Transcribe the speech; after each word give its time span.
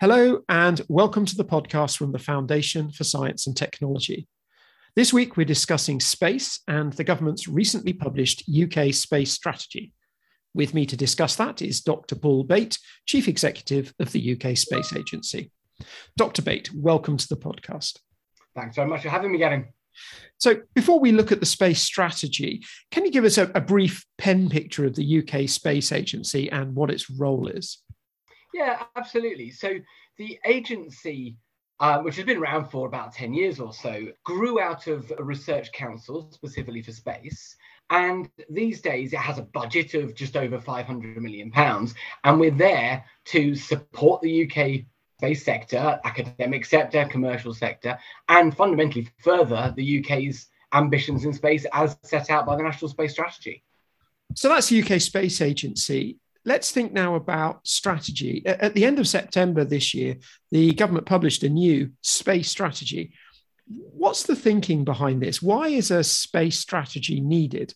Hello, 0.00 0.42
and 0.48 0.80
welcome 0.86 1.24
to 1.24 1.34
the 1.34 1.44
podcast 1.44 1.96
from 1.96 2.12
the 2.12 2.20
Foundation 2.20 2.92
for 2.92 3.02
Science 3.02 3.48
and 3.48 3.56
Technology. 3.56 4.28
This 4.94 5.12
week, 5.12 5.36
we're 5.36 5.44
discussing 5.44 5.98
space 5.98 6.60
and 6.68 6.92
the 6.92 7.02
government's 7.02 7.48
recently 7.48 7.92
published 7.92 8.44
UK 8.48 8.94
space 8.94 9.32
strategy. 9.32 9.92
With 10.54 10.72
me 10.72 10.86
to 10.86 10.96
discuss 10.96 11.34
that 11.34 11.62
is 11.62 11.80
Dr. 11.80 12.14
Paul 12.14 12.44
Bate, 12.44 12.78
Chief 13.06 13.26
Executive 13.26 13.92
of 13.98 14.12
the 14.12 14.36
UK 14.40 14.56
Space 14.56 14.94
Agency. 14.94 15.50
Dr. 16.16 16.42
Bate, 16.42 16.72
welcome 16.72 17.16
to 17.16 17.28
the 17.28 17.36
podcast. 17.36 17.98
Thanks 18.54 18.76
very 18.76 18.86
much 18.86 19.02
for 19.02 19.08
having 19.08 19.32
me, 19.32 19.38
Gavin. 19.38 19.66
So, 20.36 20.60
before 20.76 21.00
we 21.00 21.10
look 21.10 21.32
at 21.32 21.40
the 21.40 21.46
space 21.46 21.82
strategy, 21.82 22.62
can 22.92 23.04
you 23.04 23.10
give 23.10 23.24
us 23.24 23.36
a, 23.36 23.50
a 23.52 23.60
brief 23.60 24.06
pen 24.16 24.48
picture 24.48 24.86
of 24.86 24.94
the 24.94 25.18
UK 25.18 25.48
Space 25.48 25.90
Agency 25.90 26.48
and 26.52 26.76
what 26.76 26.92
its 26.92 27.10
role 27.10 27.48
is? 27.48 27.78
Yeah, 28.58 28.82
absolutely. 28.96 29.50
So 29.50 29.74
the 30.16 30.36
agency, 30.44 31.36
uh, 31.78 32.00
which 32.00 32.16
has 32.16 32.24
been 32.24 32.38
around 32.38 32.64
for 32.64 32.88
about 32.88 33.12
10 33.12 33.32
years 33.32 33.60
or 33.60 33.72
so, 33.72 34.08
grew 34.24 34.60
out 34.60 34.88
of 34.88 35.12
a 35.16 35.22
research 35.22 35.70
council 35.70 36.28
specifically 36.32 36.82
for 36.82 36.90
space. 36.90 37.54
And 37.90 38.28
these 38.50 38.80
days 38.80 39.12
it 39.12 39.20
has 39.20 39.38
a 39.38 39.42
budget 39.42 39.94
of 39.94 40.16
just 40.16 40.36
over 40.36 40.58
500 40.58 41.22
million 41.22 41.52
pounds. 41.52 41.94
And 42.24 42.40
we're 42.40 42.50
there 42.50 43.04
to 43.26 43.54
support 43.54 44.22
the 44.22 44.50
UK 44.50 44.86
space 45.18 45.44
sector, 45.44 46.00
academic 46.04 46.64
sector, 46.64 47.04
commercial 47.04 47.54
sector, 47.54 47.96
and 48.28 48.56
fundamentally 48.56 49.08
further 49.18 49.72
the 49.76 50.00
UK's 50.00 50.48
ambitions 50.74 51.24
in 51.24 51.32
space 51.32 51.64
as 51.72 51.96
set 52.02 52.28
out 52.28 52.44
by 52.44 52.56
the 52.56 52.62
National 52.64 52.88
Space 52.88 53.12
Strategy. 53.12 53.62
So 54.34 54.48
that's 54.48 54.68
the 54.68 54.82
UK 54.82 55.00
Space 55.00 55.40
Agency. 55.40 56.18
Let's 56.48 56.70
think 56.70 56.94
now 56.94 57.14
about 57.14 57.66
strategy. 57.66 58.42
At 58.46 58.72
the 58.72 58.86
end 58.86 58.98
of 58.98 59.06
September 59.06 59.66
this 59.66 59.92
year, 59.92 60.16
the 60.50 60.72
government 60.72 61.04
published 61.04 61.42
a 61.42 61.48
new 61.50 61.90
space 62.00 62.48
strategy. 62.50 63.12
What's 63.66 64.22
the 64.22 64.34
thinking 64.34 64.82
behind 64.82 65.20
this? 65.20 65.42
Why 65.42 65.68
is 65.68 65.90
a 65.90 66.02
space 66.02 66.58
strategy 66.58 67.20
needed? 67.20 67.74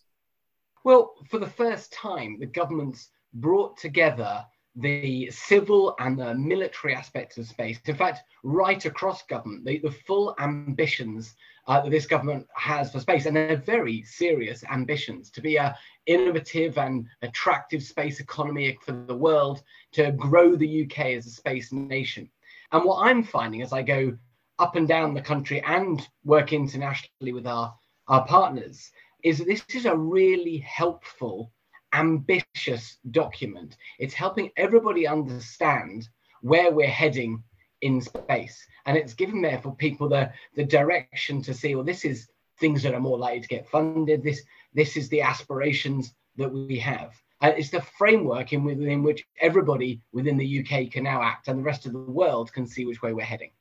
Well, 0.83 1.13
for 1.29 1.37
the 1.37 1.51
first 1.51 1.93
time, 1.93 2.39
the 2.39 2.47
government's 2.47 3.11
brought 3.35 3.77
together 3.77 4.43
the 4.75 5.29
civil 5.29 5.93
and 5.99 6.17
the 6.17 6.33
military 6.33 6.95
aspects 6.95 7.37
of 7.37 7.45
space. 7.45 7.77
In 7.85 7.95
fact, 7.95 8.21
right 8.41 8.83
across 8.85 9.21
government, 9.27 9.65
the, 9.65 9.77
the 9.83 9.91
full 10.07 10.33
ambitions 10.39 11.35
uh, 11.67 11.81
that 11.81 11.89
this 11.89 12.05
government 12.05 12.47
has 12.55 12.91
for 12.91 12.99
space, 12.99 13.25
and 13.25 13.35
they're 13.35 13.55
very 13.55 14.03
serious 14.03 14.63
ambitions 14.69 15.29
to 15.31 15.41
be 15.41 15.55
a 15.55 15.77
innovative 16.05 16.77
and 16.77 17.07
attractive 17.21 17.81
space 17.81 18.19
economy 18.19 18.77
for 18.81 18.91
the 18.91 19.15
world, 19.15 19.63
to 19.93 20.11
grow 20.11 20.55
the 20.55 20.83
UK 20.83 20.99
as 21.17 21.25
a 21.25 21.29
space 21.29 21.71
nation. 21.71 22.29
And 22.71 22.83
what 22.83 23.07
I'm 23.07 23.23
finding 23.23 23.61
as 23.61 23.71
I 23.71 23.81
go 23.81 24.17
up 24.59 24.75
and 24.75 24.87
down 24.87 25.13
the 25.13 25.21
country 25.21 25.61
and 25.63 26.05
work 26.23 26.53
internationally 26.53 27.33
with 27.33 27.47
our, 27.47 27.73
our 28.07 28.25
partners 28.25 28.91
is 29.23 29.37
that 29.37 29.47
this 29.47 29.63
is 29.73 29.85
a 29.85 29.95
really 29.95 30.57
helpful 30.57 31.51
ambitious 31.93 32.97
document. 33.11 33.77
It's 33.99 34.13
helping 34.13 34.51
everybody 34.57 35.07
understand 35.07 36.09
where 36.41 36.71
we're 36.71 36.87
heading 36.87 37.43
in 37.83 38.01
space. 38.01 38.65
And 38.85 38.97
it's 38.97 39.13
giving 39.13 39.41
therefore 39.41 39.75
people 39.75 40.09
the, 40.09 40.31
the 40.55 40.63
direction 40.63 41.41
to 41.43 41.53
see, 41.53 41.75
well, 41.75 41.83
this 41.83 42.05
is 42.05 42.29
things 42.59 42.81
that 42.83 42.93
are 42.93 42.99
more 42.99 43.17
likely 43.17 43.41
to 43.41 43.47
get 43.47 43.67
funded. 43.67 44.23
This, 44.23 44.41
this 44.73 44.97
is 44.97 45.09
the 45.09 45.21
aspirations 45.21 46.13
that 46.37 46.51
we 46.51 46.79
have. 46.79 47.13
And 47.41 47.57
it's 47.57 47.69
the 47.69 47.81
framework 47.81 48.53
in 48.53 48.63
within 48.63 49.03
which 49.03 49.25
everybody 49.41 50.01
within 50.13 50.37
the 50.37 50.59
UK 50.59 50.89
can 50.89 51.03
now 51.03 51.21
act 51.21 51.49
and 51.49 51.59
the 51.59 51.63
rest 51.63 51.85
of 51.85 51.91
the 51.91 51.99
world 51.99 52.53
can 52.53 52.65
see 52.65 52.85
which 52.85 53.01
way 53.01 53.13
we're 53.13 53.25
heading. 53.25 53.51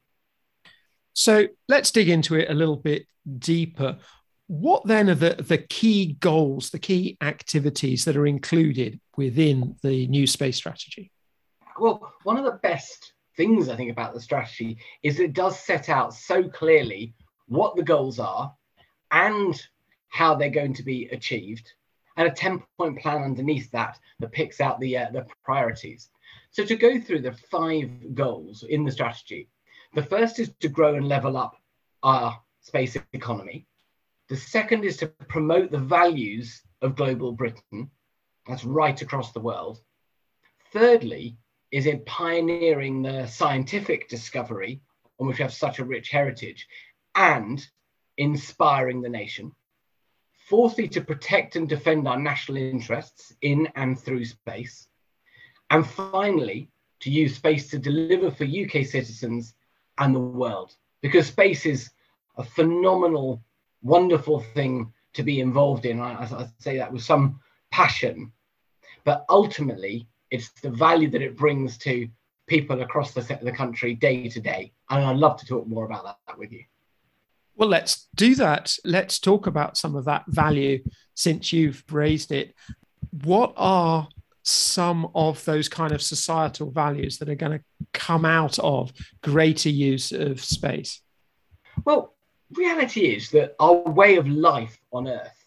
So 1.14 1.48
let's 1.68 1.90
dig 1.90 2.08
into 2.08 2.36
it 2.36 2.48
a 2.48 2.54
little 2.54 2.76
bit 2.76 3.06
deeper. 3.38 3.98
What 4.46 4.86
then 4.86 5.10
are 5.10 5.16
the, 5.16 5.34
the 5.34 5.58
key 5.58 6.16
goals, 6.20 6.70
the 6.70 6.78
key 6.78 7.16
activities 7.20 8.04
that 8.04 8.16
are 8.16 8.26
included 8.26 9.00
within 9.16 9.76
the 9.82 10.06
new 10.06 10.26
space 10.26 10.56
strategy? 10.56 11.10
Well, 11.78 12.12
one 12.22 12.38
of 12.38 12.44
the 12.44 12.58
best 12.62 13.14
things 13.36 13.68
I 13.68 13.76
think 13.76 13.90
about 13.90 14.14
the 14.14 14.20
strategy 14.20 14.78
is 15.02 15.18
it 15.18 15.32
does 15.32 15.58
set 15.58 15.88
out 15.88 16.14
so 16.14 16.48
clearly 16.48 17.14
what 17.46 17.76
the 17.76 17.82
goals 17.82 18.18
are 18.18 18.54
and 19.10 19.60
how 20.08 20.34
they're 20.34 20.50
going 20.50 20.74
to 20.74 20.82
be 20.82 21.06
achieved, 21.08 21.72
and 22.16 22.28
a 22.28 22.30
10 22.30 22.62
point 22.78 23.00
plan 23.00 23.22
underneath 23.22 23.70
that 23.70 23.98
that 24.20 24.32
picks 24.32 24.60
out 24.60 24.78
the, 24.78 24.96
uh, 24.96 25.10
the 25.10 25.26
priorities. 25.44 26.10
So, 26.50 26.64
to 26.64 26.76
go 26.76 27.00
through 27.00 27.22
the 27.22 27.32
five 27.32 28.14
goals 28.14 28.62
in 28.62 28.84
the 28.84 28.92
strategy, 28.92 29.48
the 29.94 30.02
first 30.02 30.38
is 30.38 30.52
to 30.60 30.68
grow 30.68 30.94
and 30.94 31.08
level 31.08 31.36
up 31.36 31.56
our 32.02 32.38
space 32.60 32.96
economy. 33.12 33.66
The 34.28 34.36
second 34.36 34.84
is 34.84 34.96
to 34.98 35.06
promote 35.06 35.70
the 35.70 35.78
values 35.78 36.62
of 36.82 36.96
global 36.96 37.32
Britain. 37.32 37.90
That's 38.46 38.64
right 38.64 39.00
across 39.00 39.32
the 39.32 39.40
world. 39.40 39.80
Thirdly, 40.72 41.36
is 41.72 41.86
in 41.86 42.04
pioneering 42.04 43.02
the 43.02 43.26
scientific 43.26 44.08
discovery 44.08 44.80
on 45.18 45.26
which 45.26 45.38
we 45.38 45.42
have 45.42 45.52
such 45.52 45.78
a 45.78 45.84
rich 45.84 46.10
heritage 46.10 46.68
and 47.14 47.66
inspiring 48.18 49.00
the 49.00 49.08
nation. 49.08 49.50
Fourthly, 50.48 50.86
to 50.88 51.00
protect 51.00 51.56
and 51.56 51.68
defend 51.68 52.06
our 52.06 52.18
national 52.18 52.58
interests 52.58 53.34
in 53.40 53.68
and 53.74 53.98
through 53.98 54.26
space. 54.26 54.86
And 55.70 55.86
finally, 55.86 56.68
to 57.00 57.10
use 57.10 57.36
space 57.36 57.70
to 57.70 57.78
deliver 57.78 58.30
for 58.30 58.44
UK 58.44 58.84
citizens 58.84 59.54
and 59.98 60.14
the 60.14 60.20
world. 60.20 60.76
Because 61.00 61.26
space 61.26 61.64
is 61.64 61.90
a 62.36 62.44
phenomenal 62.44 63.42
wonderful 63.82 64.40
thing 64.54 64.92
to 65.14 65.22
be 65.22 65.40
involved 65.40 65.86
in. 65.86 66.00
I, 66.00 66.22
I 66.22 66.48
say 66.58 66.76
that 66.76 66.92
with 66.92 67.02
some 67.02 67.40
passion, 67.70 68.32
but 69.04 69.24
ultimately, 69.28 70.06
it's 70.32 70.48
the 70.62 70.70
value 70.70 71.10
that 71.10 71.20
it 71.20 71.36
brings 71.36 71.76
to 71.76 72.08
people 72.46 72.80
across 72.80 73.12
the, 73.12 73.38
the 73.42 73.52
country 73.52 73.94
day 73.94 74.28
to 74.28 74.40
day. 74.40 74.72
And 74.88 75.04
I'd 75.04 75.16
love 75.16 75.36
to 75.38 75.46
talk 75.46 75.66
more 75.68 75.84
about 75.84 76.04
that, 76.04 76.16
that 76.26 76.38
with 76.38 76.50
you. 76.50 76.64
Well, 77.54 77.68
let's 77.68 78.08
do 78.16 78.34
that. 78.36 78.74
Let's 78.82 79.18
talk 79.18 79.46
about 79.46 79.76
some 79.76 79.94
of 79.94 80.06
that 80.06 80.24
value 80.26 80.82
since 81.14 81.52
you've 81.52 81.84
raised 81.90 82.32
it. 82.32 82.54
What 83.24 83.52
are 83.58 84.08
some 84.42 85.10
of 85.14 85.44
those 85.44 85.68
kind 85.68 85.92
of 85.92 86.00
societal 86.00 86.70
values 86.70 87.18
that 87.18 87.28
are 87.28 87.34
going 87.34 87.58
to 87.58 87.64
come 87.92 88.24
out 88.24 88.58
of 88.58 88.90
greater 89.22 89.68
use 89.68 90.12
of 90.12 90.42
space? 90.42 91.02
Well, 91.84 92.14
reality 92.54 93.14
is 93.14 93.28
that 93.30 93.54
our 93.60 93.74
way 93.74 94.16
of 94.16 94.26
life 94.26 94.80
on 94.92 95.08
Earth 95.08 95.46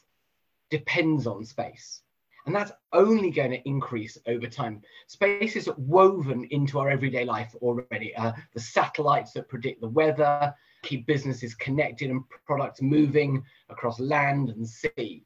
depends 0.69 1.25
on 1.25 1.44
space. 1.44 2.02
And 2.45 2.56
that's 2.56 2.72
only 2.94 3.31
going 3.31 3.51
to 3.51 3.67
increase 3.67 4.17
over 4.28 4.47
time. 4.47 4.81
Space 5.07 5.56
is 5.56 5.69
woven 5.78 6.47
into 6.51 6.79
our 6.79 6.89
everyday 6.89 7.25
life 7.25 7.56
already. 7.61 8.16
Uh, 8.16 8.33
the 8.53 8.59
satellites 8.59 9.33
that 9.33 9.50
predict 9.50 9.81
the 9.81 9.89
weather, 9.89 10.53
keep 10.84 11.07
businesses 11.07 11.55
connected 11.55 12.11
and 12.11 12.23
products 12.45 12.81
moving 12.81 13.44
across 13.69 14.00
land 14.00 14.50
and 14.50 14.67
sea. 14.67 15.23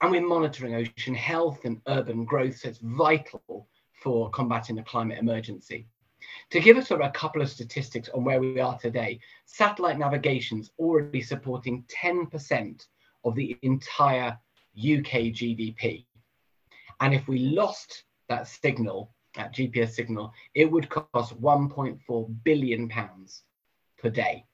And 0.00 0.10
we're 0.12 0.26
monitoring 0.26 0.74
ocean 0.74 1.14
health 1.14 1.64
and 1.64 1.80
urban 1.88 2.24
growth, 2.24 2.58
so 2.58 2.68
it's 2.68 2.78
vital 2.78 3.68
for 4.02 4.30
combating 4.30 4.76
the 4.76 4.82
climate 4.82 5.18
emergency. 5.18 5.88
To 6.50 6.60
give 6.60 6.76
us 6.76 6.90
a 6.90 7.10
couple 7.10 7.42
of 7.42 7.50
statistics 7.50 8.08
on 8.10 8.24
where 8.24 8.40
we 8.40 8.60
are 8.60 8.78
today, 8.78 9.18
satellite 9.46 9.98
navigation 9.98 10.60
is 10.60 10.70
already 10.78 11.22
supporting 11.22 11.84
10% 11.84 12.86
of 13.24 13.34
the 13.34 13.58
entire 13.62 14.38
UK 14.76 15.32
GDP. 15.32 16.04
And 17.00 17.14
if 17.14 17.28
we 17.28 17.38
lost 17.38 18.04
that 18.28 18.48
signal, 18.48 19.12
that 19.34 19.54
GPS 19.54 19.90
signal, 19.90 20.32
it 20.54 20.70
would 20.70 20.88
cost 20.88 21.40
1.4 21.40 22.44
billion 22.44 22.88
pounds 22.88 23.42
per 23.98 24.10
day. 24.10 24.44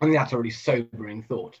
I 0.00 0.04
think 0.04 0.16
that's 0.16 0.32
already 0.32 0.50
sobering 0.50 1.22
thought. 1.22 1.58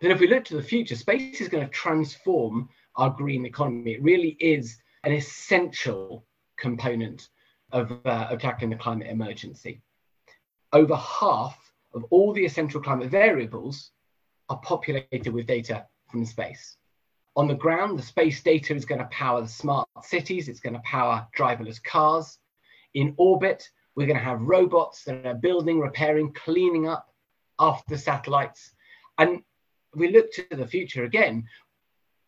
But 0.00 0.10
if 0.10 0.20
we 0.20 0.28
look 0.28 0.44
to 0.46 0.56
the 0.56 0.62
future, 0.62 0.96
space 0.96 1.40
is 1.40 1.48
going 1.48 1.64
to 1.64 1.72
transform 1.72 2.68
our 2.96 3.10
green 3.10 3.46
economy. 3.46 3.92
It 3.92 4.02
really 4.02 4.36
is 4.40 4.78
an 5.04 5.12
essential 5.12 6.26
component 6.58 7.28
of, 7.72 7.92
uh, 8.04 8.28
of 8.30 8.40
tackling 8.40 8.70
the 8.70 8.76
climate 8.76 9.08
emergency. 9.08 9.80
Over 10.72 10.96
half 10.96 11.72
of 11.94 12.04
all 12.10 12.32
the 12.32 12.44
essential 12.44 12.80
climate 12.80 13.10
variables 13.10 13.92
are 14.48 14.58
populated 14.58 15.32
with 15.32 15.46
data 15.46 15.86
from 16.10 16.24
space. 16.24 16.76
On 17.38 17.46
the 17.46 17.54
ground, 17.54 17.96
the 17.96 18.02
space 18.02 18.42
data 18.42 18.74
is 18.74 18.84
going 18.84 18.98
to 18.98 19.06
power 19.12 19.40
the 19.40 19.46
smart 19.46 19.88
cities, 20.02 20.48
it's 20.48 20.58
going 20.58 20.72
to 20.72 20.80
power 20.80 21.24
driverless 21.38 21.80
cars. 21.80 22.36
In 22.94 23.14
orbit, 23.16 23.70
we're 23.94 24.08
going 24.08 24.18
to 24.18 24.24
have 24.24 24.40
robots 24.40 25.04
that 25.04 25.24
are 25.24 25.34
building, 25.34 25.78
repairing, 25.78 26.32
cleaning 26.32 26.88
up 26.88 27.14
after 27.60 27.96
satellites. 27.96 28.72
And 29.18 29.44
we 29.94 30.10
look 30.10 30.32
to 30.32 30.46
the 30.50 30.66
future 30.66 31.04
again, 31.04 31.44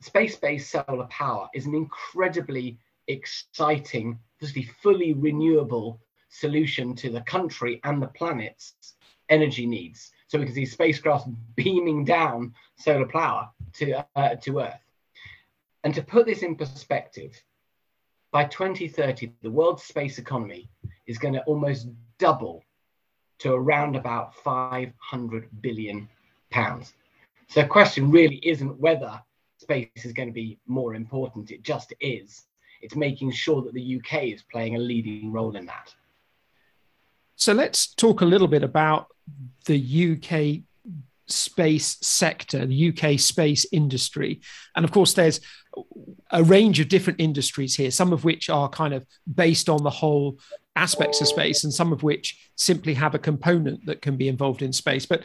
space 0.01 0.37
based 0.37 0.71
solar 0.71 1.09
power 1.11 1.49
is 1.55 1.67
an 1.67 1.75
incredibly 1.75 2.79
exciting, 3.09 4.17
obviously 4.37 4.62
fully 4.81 5.15
renewable 5.15 6.01
solution 6.29 6.95
to 6.95 7.11
the 7.11 7.23
country 7.23 7.81
and 7.83 8.01
the 8.01 8.07
planet's 8.07 8.95
energy 9.29 9.67
needs. 9.67 10.12
So 10.29 10.39
we 10.39 10.45
can 10.45 10.55
see 10.55 10.67
spacecraft 10.67 11.27
beaming 11.57 12.05
down 12.05 12.55
solar 12.77 13.09
power 13.09 13.51
to, 13.73 14.07
uh, 14.15 14.37
to 14.37 14.61
Earth. 14.61 14.81
And 15.85 15.94
to 15.94 16.03
put 16.03 16.27
this 16.27 16.43
in 16.43 16.56
perspective, 16.56 17.32
by 18.32 18.44
2030, 18.44 19.32
the 19.43 19.50
world's 19.50 19.82
space 19.82 20.19
economy 20.19 20.71
is 21.06 21.19
going 21.19 21.35
to 21.35 21.43
almost 21.44 21.88
double 22.19 22.62
to 23.41 23.53
around 23.53 23.97
about 23.97 24.35
500 24.37 25.49
billion 25.62 26.09
pounds. 26.50 26.93
So 27.49 27.62
the 27.62 27.69
question 27.69 28.11
really 28.11 28.37
isn't 28.37 28.79
whether 28.79 29.21
space 29.59 29.88
is 30.05 30.12
going 30.12 30.29
to 30.29 30.32
be 30.32 30.59
more 30.67 30.94
important, 30.94 31.50
it 31.50 31.62
just 31.62 31.93
is. 32.00 32.47
It's 32.83 32.94
making 32.94 33.33
sure 33.33 33.62
that 33.62 33.75
the 33.75 33.97
UK 33.97 34.25
is 34.25 34.43
playing 34.43 34.76
a 34.76 34.79
leading 34.79 35.33
role 35.33 35.56
in 35.56 35.67
that. 35.67 35.94
So 37.37 37.53
let's 37.53 37.94
talk 37.94 38.21
a 38.21 38.26
little 38.26 38.49
bit 38.49 38.62
about 38.62 39.09
the 39.67 40.12
UK 40.15 40.62
space 41.32 41.97
sector, 42.00 42.67
the 42.67 42.88
UK 42.88 43.19
space 43.19 43.67
industry. 43.73 44.41
And 44.77 44.85
of 44.85 44.93
course, 44.93 45.12
there's 45.12 45.41
a 46.31 46.43
range 46.43 46.81
of 46.81 46.88
different 46.88 47.21
industries 47.21 47.75
here, 47.75 47.91
some 47.91 48.12
of 48.12 48.25
which 48.25 48.50
are 48.50 48.69
kind 48.69 48.94
of 48.94 49.06
based 49.32 49.69
on 49.69 49.82
the 49.82 49.91
whole 49.91 50.38
aspects 50.77 51.21
of 51.21 51.29
space, 51.29 51.65
and 51.65 51.73
some 51.73 51.93
of 51.93 52.03
which 52.03 52.50
simply 52.56 52.94
have 52.94 53.15
a 53.15 53.19
component 53.19 53.85
that 53.87 54.03
can 54.03 54.17
be 54.17 54.29
involved 54.29 54.62
in 54.62 54.73
space. 54.73 55.06
But 55.06 55.25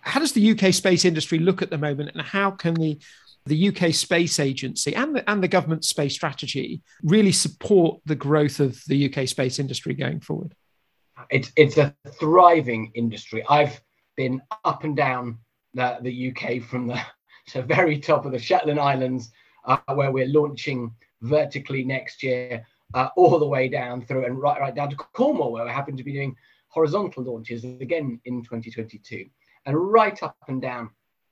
how 0.00 0.20
does 0.20 0.32
the 0.32 0.50
UK 0.52 0.72
space 0.72 1.04
industry 1.04 1.38
look 1.38 1.62
at 1.62 1.70
the 1.70 1.78
moment, 1.78 2.10
and 2.14 2.22
how 2.22 2.50
can 2.52 2.74
the 2.74 2.98
the 3.46 3.68
UK 3.68 3.94
Space 3.94 4.40
Agency 4.40 4.94
and 4.94 5.14
the, 5.14 5.30
and 5.30 5.42
the 5.42 5.48
government 5.48 5.84
space 5.84 6.14
strategy 6.14 6.82
really 7.02 7.30
support 7.30 8.00
the 8.04 8.16
growth 8.16 8.58
of 8.58 8.82
the 8.88 9.08
UK 9.08 9.28
space 9.28 9.58
industry 9.58 9.94
going 9.94 10.20
forward? 10.20 10.54
It's 11.30 11.50
it's 11.56 11.78
a 11.78 11.94
thriving 12.20 12.92
industry. 12.94 13.44
I've 13.48 13.80
been 14.16 14.42
up 14.64 14.84
and 14.84 14.96
down 14.96 15.38
the, 15.74 15.98
the 16.02 16.30
UK 16.30 16.62
from 16.62 16.86
the, 17.54 17.62
very 17.62 17.98
top 17.98 18.26
of 18.26 18.32
the 18.32 18.38
Shetland 18.38 18.80
Islands, 18.80 19.30
uh, 19.64 19.78
where 19.94 20.10
we're 20.10 20.28
launching 20.28 20.92
vertically 21.22 21.84
next 21.84 22.22
year, 22.22 22.66
uh, 22.94 23.08
all 23.16 23.38
the 23.38 23.46
way 23.46 23.68
down 23.68 24.02
through 24.02 24.24
and 24.24 24.40
right, 24.40 24.60
right 24.60 24.74
down 24.74 24.90
to 24.90 24.96
Cornwall, 24.96 25.52
where 25.52 25.64
we 25.64 25.70
happen 25.70 25.96
to 25.96 26.04
be 26.04 26.12
doing 26.12 26.36
horizontal 26.68 27.24
launches 27.24 27.64
again 27.64 28.20
in 28.24 28.42
2022. 28.42 29.26
And 29.64 29.76
right 29.76 30.20
up 30.22 30.36
and 30.48 30.62
down, 30.62 30.90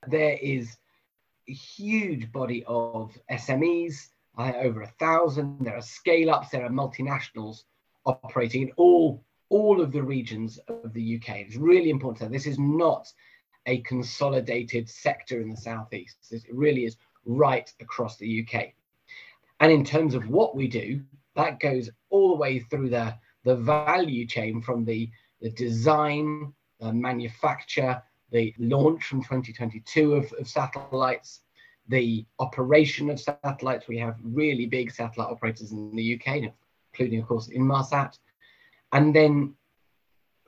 there 0.08 0.36
is 0.40 0.76
a 1.48 1.52
huge 1.52 2.32
body 2.32 2.64
of 2.66 3.16
SMEs, 3.30 4.08
uh, 4.36 4.52
over 4.56 4.82
a 4.82 4.92
thousand. 4.98 5.64
There 5.64 5.76
are 5.76 5.82
scale 5.82 6.30
ups, 6.30 6.50
there 6.50 6.64
are 6.64 6.70
multinationals 6.70 7.64
operating 8.06 8.62
in 8.62 8.72
all 8.76 9.24
all 9.54 9.80
of 9.80 9.92
the 9.92 10.02
regions 10.02 10.58
of 10.66 10.92
the 10.92 11.16
UK. 11.16 11.36
It's 11.36 11.54
really 11.54 11.88
important. 11.88 12.18
to 12.18 12.24
say 12.24 12.32
This 12.32 12.46
is 12.48 12.58
not 12.58 13.12
a 13.66 13.78
consolidated 13.82 14.90
sector 14.90 15.40
in 15.40 15.48
the 15.48 15.56
southeast. 15.56 16.16
It 16.32 16.42
really 16.52 16.84
is 16.86 16.96
right 17.24 17.72
across 17.78 18.16
the 18.16 18.44
UK. 18.44 18.72
And 19.60 19.70
in 19.70 19.84
terms 19.84 20.16
of 20.16 20.28
what 20.28 20.56
we 20.56 20.66
do, 20.66 21.00
that 21.36 21.60
goes 21.60 21.88
all 22.10 22.30
the 22.30 22.40
way 22.40 22.58
through 22.58 22.88
the, 22.90 23.14
the 23.44 23.54
value 23.54 24.26
chain 24.26 24.60
from 24.60 24.84
the, 24.84 25.08
the 25.40 25.50
design, 25.50 26.52
the 26.80 26.92
manufacture, 26.92 28.02
the 28.32 28.52
launch 28.58 29.04
from 29.04 29.22
2022 29.22 30.14
of, 30.14 30.32
of 30.32 30.48
satellites, 30.48 31.42
the 31.86 32.26
operation 32.40 33.08
of 33.08 33.20
satellites. 33.20 33.86
We 33.86 33.98
have 33.98 34.16
really 34.20 34.66
big 34.66 34.90
satellite 34.90 35.30
operators 35.30 35.70
in 35.70 35.94
the 35.94 36.14
UK, 36.20 36.50
including, 36.92 37.20
of 37.20 37.28
course, 37.28 37.48
Inmarsat, 37.48 38.18
and 38.94 39.14
then 39.14 39.54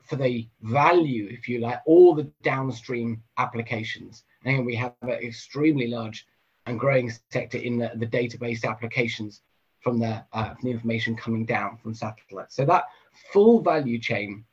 for 0.04 0.16
the 0.16 0.48
value, 0.62 1.28
if 1.30 1.48
you 1.48 1.58
like, 1.58 1.80
all 1.84 2.14
the 2.14 2.30
downstream 2.42 3.22
applications. 3.38 4.22
And 4.44 4.64
we 4.64 4.76
have 4.76 4.94
an 5.02 5.10
extremely 5.10 5.88
large 5.88 6.24
and 6.66 6.78
growing 6.78 7.10
sector 7.30 7.58
in 7.58 7.76
the, 7.76 7.90
the 7.96 8.06
database 8.06 8.64
applications 8.64 9.42
from 9.80 9.98
the, 9.98 10.24
uh, 10.32 10.54
the 10.62 10.70
information 10.70 11.16
coming 11.16 11.44
down 11.44 11.76
from 11.78 11.92
satellites. 11.92 12.54
So 12.54 12.64
that 12.66 12.84
full 13.32 13.60
value 13.60 13.98
chain 13.98 14.44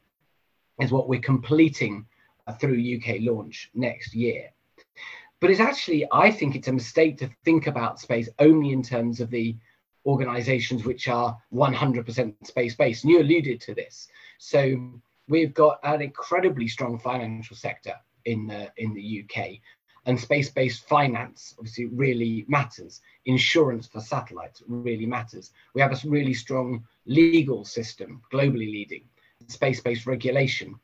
is 0.80 0.92
what 0.92 1.08
we're 1.08 1.22
completing 1.22 2.08
uh, 2.48 2.54
through 2.54 2.98
UK 2.98 3.18
launch 3.22 3.70
next 3.76 4.16
year. 4.16 4.50
But 5.40 5.52
it's 5.52 5.60
actually, 5.60 6.08
I 6.12 6.32
think 6.32 6.56
it's 6.56 6.68
a 6.68 6.74
mistake 6.74 7.20
to 7.20 7.30
think 7.46 7.68
about 7.68 8.00
space 8.00 8.30
only 8.40 8.72
in 8.72 8.82
terms 8.82 9.20
of 9.20 9.30
the 9.30 9.56
organizations 10.06 10.84
which 10.86 11.08
are 11.08 11.38
100% 11.54 12.34
space 12.46 12.76
based. 12.76 13.04
And 13.04 13.12
you 13.12 13.22
alluded 13.22 13.62
to 13.62 13.74
this. 13.74 14.08
So 14.38 14.92
we've 15.28 15.54
got 15.54 15.80
an 15.84 16.02
incredibly 16.02 16.68
strong 16.68 17.00
financial 17.00 17.56
sector 17.56 17.96
in 18.26 18.48
the, 18.48 18.72
in 18.78 18.94
the 18.94 19.24
UK. 19.24 19.60
And 20.06 20.20
space 20.20 20.50
based 20.50 20.88
finance 20.88 21.56
obviously 21.58 21.86
really 21.86 22.46
matters. 22.48 23.02
Insurance 23.26 23.88
for 23.88 24.02
satellites 24.02 24.62
really 24.68 25.06
matters. 25.06 25.52
We 25.74 25.82
have 25.82 25.94
a 25.94 26.10
really 26.10 26.34
strong 26.34 26.86
legal 27.06 27.64
system, 27.64 28.22
globally 28.32 28.70
leading. 28.70 29.06
Space 29.48 29.80
based 29.80 30.06
regulation 30.06 30.76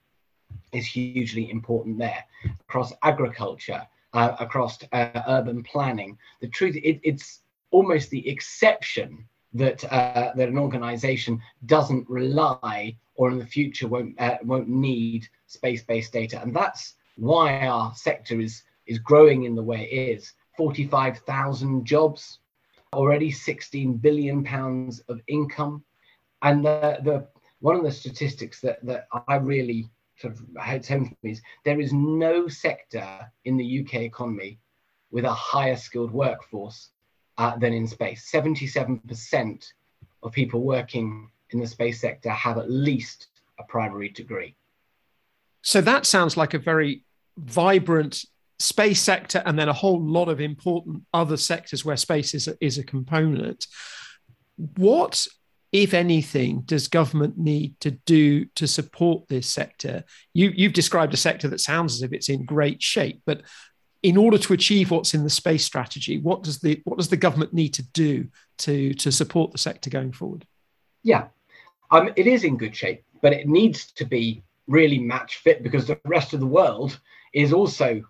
is 0.71 0.85
hugely 0.85 1.49
important 1.49 1.97
there 1.97 2.23
across 2.61 2.93
agriculture, 3.03 3.85
uh, 4.13 4.35
across 4.39 4.79
uh, 4.91 5.21
urban 5.27 5.63
planning. 5.63 6.17
The 6.39 6.47
truth, 6.47 6.75
it, 6.77 6.99
it's 7.03 7.41
almost 7.71 8.09
the 8.09 8.27
exception 8.27 9.25
that 9.53 9.83
uh, 9.91 10.31
that 10.35 10.49
an 10.49 10.57
organization 10.57 11.41
doesn't 11.65 12.07
rely 12.09 12.95
or 13.15 13.31
in 13.31 13.39
the 13.39 13.45
future 13.45 13.87
won't 13.87 14.19
uh, 14.19 14.37
won't 14.43 14.69
need 14.69 15.27
space-based 15.47 16.13
data. 16.13 16.41
And 16.41 16.55
that's 16.55 16.95
why 17.15 17.67
our 17.67 17.93
sector 17.95 18.39
is 18.39 18.63
is 18.85 18.99
growing 18.99 19.43
in 19.43 19.55
the 19.55 19.63
way 19.63 19.89
it 19.91 20.17
is. 20.17 20.33
45,000 20.57 21.85
jobs 21.85 22.39
already 22.93 23.31
16 23.31 23.97
billion 23.97 24.43
pounds 24.43 24.99
of 25.07 25.21
income. 25.27 25.83
And 26.41 26.65
the, 26.65 26.99
the 27.03 27.27
one 27.59 27.75
of 27.75 27.83
the 27.83 27.91
statistics 27.91 28.61
that 28.61 28.85
that 28.85 29.07
I 29.27 29.35
really 29.35 29.89
sort 30.17 30.33
of 30.33 30.45
hits 30.63 30.89
home 30.89 31.05
for 31.05 31.15
me 31.23 31.31
is 31.31 31.41
there 31.63 31.79
is 31.79 31.93
no 31.93 32.47
sector 32.47 33.31
in 33.45 33.57
the 33.57 33.79
UK 33.81 34.01
economy 34.01 34.59
with 35.11 35.25
a 35.25 35.33
higher 35.33 35.77
skilled 35.77 36.11
workforce 36.11 36.89
uh, 37.39 37.57
than 37.57 37.73
in 37.73 37.87
space. 37.87 38.29
77% 38.31 39.71
of 40.21 40.31
people 40.33 40.61
working 40.61 41.31
in 41.51 41.59
the 41.59 41.67
space 41.67 42.01
sector 42.01 42.29
have 42.29 42.57
at 42.57 42.69
least 42.69 43.27
a 43.57 43.63
primary 43.63 44.09
degree. 44.09 44.55
So 45.61 45.81
that 45.81 46.05
sounds 46.05 46.37
like 46.37 46.53
a 46.53 46.59
very 46.59 47.05
vibrant 47.37 48.23
space 48.59 49.01
sector 49.01 49.41
and 49.45 49.57
then 49.57 49.69
a 49.69 49.73
whole 49.73 50.01
lot 50.01 50.27
of 50.27 50.41
important 50.41 51.03
other 51.13 51.37
sectors 51.37 51.85
where 51.85 51.95
space 51.95 52.33
is 52.33 52.49
a, 52.49 52.57
is 52.59 52.77
a 52.77 52.83
component. 52.83 53.67
What, 54.75 55.25
if 55.71 55.93
anything, 55.93 56.63
does 56.65 56.89
government 56.89 57.37
need 57.37 57.79
to 57.79 57.91
do 57.91 58.45
to 58.55 58.67
support 58.67 59.29
this 59.29 59.47
sector? 59.47 60.03
You, 60.33 60.51
you've 60.53 60.73
described 60.73 61.13
a 61.13 61.17
sector 61.17 61.47
that 61.47 61.61
sounds 61.61 61.95
as 61.95 62.01
if 62.01 62.11
it's 62.11 62.27
in 62.27 62.43
great 62.43 62.83
shape, 62.83 63.21
but 63.25 63.43
in 64.01 64.17
order 64.17 64.37
to 64.37 64.53
achieve 64.53 64.91
what's 64.91 65.13
in 65.13 65.23
the 65.23 65.29
space 65.29 65.65
strategy, 65.65 66.19
what 66.19 66.43
does 66.43 66.59
the 66.59 66.81
what 66.85 66.97
does 66.97 67.09
the 67.09 67.17
government 67.17 67.53
need 67.53 67.73
to 67.75 67.83
do 67.83 68.27
to 68.59 68.93
to 68.93 69.11
support 69.11 69.51
the 69.51 69.57
sector 69.57 69.89
going 69.89 70.11
forward? 70.11 70.45
Yeah, 71.03 71.27
um, 71.91 72.11
it 72.15 72.27
is 72.27 72.43
in 72.43 72.57
good 72.57 72.75
shape, 72.75 73.03
but 73.21 73.33
it 73.33 73.47
needs 73.47 73.91
to 73.93 74.05
be 74.05 74.43
really 74.67 74.99
match 74.99 75.37
fit 75.37 75.63
because 75.63 75.87
the 75.87 75.99
rest 76.05 76.33
of 76.33 76.39
the 76.39 76.45
world 76.45 76.99
is 77.33 77.53
also 77.53 78.03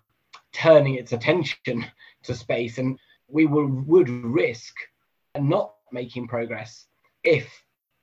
turning 0.52 0.94
its 0.94 1.12
attention 1.12 1.84
to 2.22 2.34
space, 2.34 2.78
and 2.78 2.98
we 3.28 3.46
will 3.46 3.66
would 3.66 4.08
risk 4.08 4.74
not 5.38 5.74
making 5.92 6.28
progress 6.28 6.86
if 7.24 7.48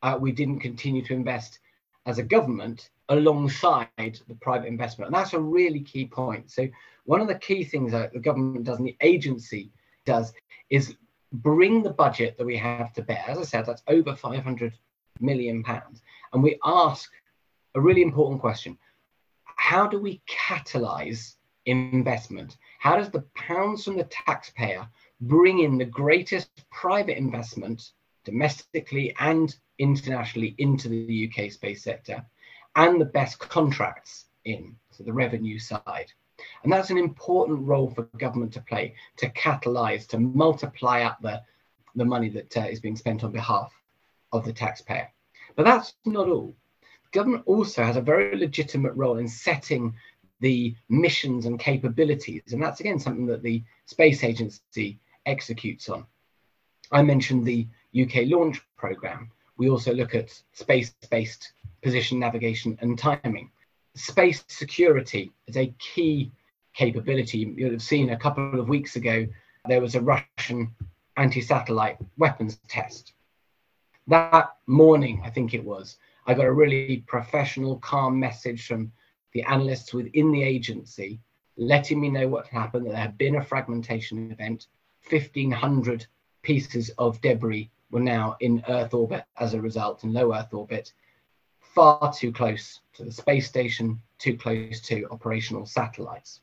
uh, 0.04 0.18
we 0.20 0.32
didn't 0.32 0.60
continue 0.60 1.04
to 1.04 1.14
invest 1.14 1.60
as 2.06 2.18
a 2.18 2.24
government 2.24 2.90
alongside 3.10 3.88
the 3.98 4.36
private 4.42 4.68
investment. 4.68 5.08
And 5.08 5.16
that's 5.16 5.34
a 5.34 5.40
really 5.40 5.82
key 5.82 6.06
point. 6.06 6.52
So 6.52 6.68
one 7.08 7.22
of 7.22 7.28
the 7.30 7.36
key 7.36 7.64
things 7.64 7.94
that 7.94 8.12
the 8.12 8.20
government 8.20 8.66
does 8.66 8.80
and 8.80 8.88
the 8.88 8.98
agency 9.02 9.72
does 10.06 10.34
is 10.70 10.96
bring 11.32 11.82
the 11.82 11.90
budget 11.90 12.38
that 12.38 12.46
we 12.46 12.58
have 12.58 12.92
to 12.94 13.02
bear. 13.02 13.24
As 13.28 13.38
I 13.38 13.44
said, 13.44 13.66
that's 13.66 13.82
over 13.88 14.14
500 14.14 14.74
million 15.22 15.64
pounds. 15.64 16.02
And 16.34 16.44
we 16.44 16.60
ask 16.66 17.10
a 17.76 17.82
really 17.82 18.02
important 18.02 18.42
question. 18.42 18.78
How 19.56 19.88
do 19.88 20.00
we 20.00 20.22
catalyze 20.30 21.36
investment? 21.66 22.58
How 22.80 22.98
does 22.98 23.10
the 23.10 23.26
pounds 23.36 23.86
from 23.86 23.96
the 23.96 24.04
taxpayer 24.26 24.86
bring 25.22 25.60
in 25.60 25.78
the 25.78 25.86
greatest 25.86 26.50
private 26.72 27.18
investment 27.18 27.92
domestically 28.26 29.16
and 29.20 29.56
internationally 29.80 30.56
into 30.58 30.90
the 30.90 31.32
UK 31.32 31.52
space 31.54 31.84
sector 31.84 32.26
and 32.76 33.00
the 33.00 33.06
best 33.06 33.40
contracts 33.40 34.26
in, 34.44 34.76
so 34.92 35.06
the 35.06 35.14
revenue 35.14 35.58
side? 35.58 36.12
And 36.64 36.72
that's 36.72 36.90
an 36.90 36.98
important 36.98 37.68
role 37.68 37.90
for 37.90 38.04
government 38.18 38.54
to 38.54 38.62
play 38.62 38.96
to 39.18 39.30
catalyze, 39.30 40.08
to 40.08 40.20
multiply 40.20 41.04
up 41.04 41.22
the, 41.22 41.42
the 41.96 42.06
money 42.06 42.30
that 42.30 42.58
uh, 42.58 42.62
is 42.62 42.80
being 42.80 42.96
spent 42.96 43.24
on 43.24 43.32
behalf 43.32 43.74
of 44.32 44.46
the 44.46 44.54
taxpayer. 44.54 45.10
But 45.56 45.66
that's 45.66 45.94
not 46.06 46.28
all. 46.28 46.56
government 47.12 47.44
also 47.46 47.84
has 47.84 47.98
a 47.98 48.02
very 48.02 48.38
legitimate 48.38 48.94
role 48.94 49.18
in 49.18 49.28
setting 49.28 49.96
the 50.40 50.76
missions 50.90 51.46
and 51.46 51.60
capabilities. 51.60 52.44
And 52.52 52.62
that's 52.62 52.80
again 52.80 53.00
something 53.00 53.26
that 53.28 53.42
the 53.42 53.64
Space 53.86 54.24
Agency 54.24 55.00
executes 55.26 55.90
on. 55.90 56.06
I 56.92 57.02
mentioned 57.02 57.46
the 57.46 57.68
UK 58.00 58.28
launch 58.28 58.62
program. 58.78 59.32
We 59.58 59.70
also 59.70 59.94
look 59.94 60.14
at 60.16 60.40
space 60.54 60.94
based 61.10 61.54
position 61.82 62.20
navigation 62.20 62.78
and 62.82 62.98
timing. 62.98 63.52
Space 63.96 64.44
security 64.48 65.32
is 65.48 65.58
a 65.58 65.74
key 65.80 66.32
capability. 66.78 67.54
You'll 67.58 67.72
have 67.72 67.82
seen 67.82 68.12
a 68.12 68.18
couple 68.18 68.60
of 68.60 68.70
weeks 68.70 68.96
ago, 68.96 69.28
there 69.68 69.82
was 69.82 69.96
a 69.96 70.02
Russian 70.02 70.74
anti 71.18 71.42
satellite 71.42 71.98
weapons 72.18 72.60
test. 72.68 73.14
That 74.08 74.56
morning, 74.68 75.22
I 75.26 75.32
think 75.32 75.54
it 75.54 75.64
was, 75.64 75.98
I 76.28 76.36
got 76.36 76.46
a 76.46 76.54
really 76.54 77.04
professional, 77.08 77.80
calm 77.80 78.20
message 78.20 78.68
from 78.68 78.92
the 79.34 79.42
analysts 79.44 79.94
within 79.94 80.32
the 80.32 80.44
agency 80.44 81.20
letting 81.58 82.00
me 82.00 82.10
know 82.10 82.28
what 82.28 82.48
happened, 82.48 82.86
that 82.86 82.92
there 82.92 83.02
had 83.02 83.18
been 83.18 83.38
a 83.38 83.44
fragmentation 83.44 84.32
event, 84.32 84.68
1,500 85.10 86.06
pieces 86.44 86.92
of 87.00 87.20
debris 87.22 87.72
were 87.90 88.00
now 88.00 88.38
in 88.40 88.64
Earth 88.70 88.94
orbit 88.94 89.24
as 89.38 89.56
a 89.56 89.62
result, 89.62 90.04
in 90.04 90.14
low 90.14 90.36
Earth 90.36 90.54
orbit, 90.54 90.94
far 91.60 92.14
too 92.14 92.32
close 92.32 92.82
to 92.94 93.04
the 93.04 93.12
space 93.12 93.48
station, 93.48 94.00
too 94.20 94.38
close 94.38 94.80
to 94.82 95.08
operational 95.10 95.66
satellites. 95.66 96.42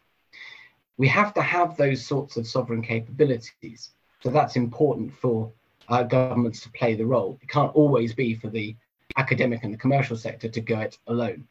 We 0.96 1.08
have 1.08 1.34
to 1.34 1.42
have 1.42 1.76
those 1.76 2.04
sorts 2.04 2.36
of 2.36 2.46
sovereign 2.46 2.82
capabilities. 2.82 3.90
So 4.22 4.30
that's 4.30 4.56
important 4.56 5.12
for 5.12 5.50
uh, 5.88 6.02
governments 6.04 6.60
to 6.60 6.70
play 6.70 6.94
the 6.94 7.06
role. 7.06 7.38
It 7.42 7.48
can't 7.48 7.74
always 7.74 8.14
be 8.14 8.34
for 8.34 8.48
the 8.48 8.76
academic 9.16 9.64
and 9.64 9.72
the 9.72 9.78
commercial 9.78 10.16
sector 10.16 10.48
to 10.48 10.60
go 10.60 10.80
it 10.80 10.98
alone. 11.06 11.46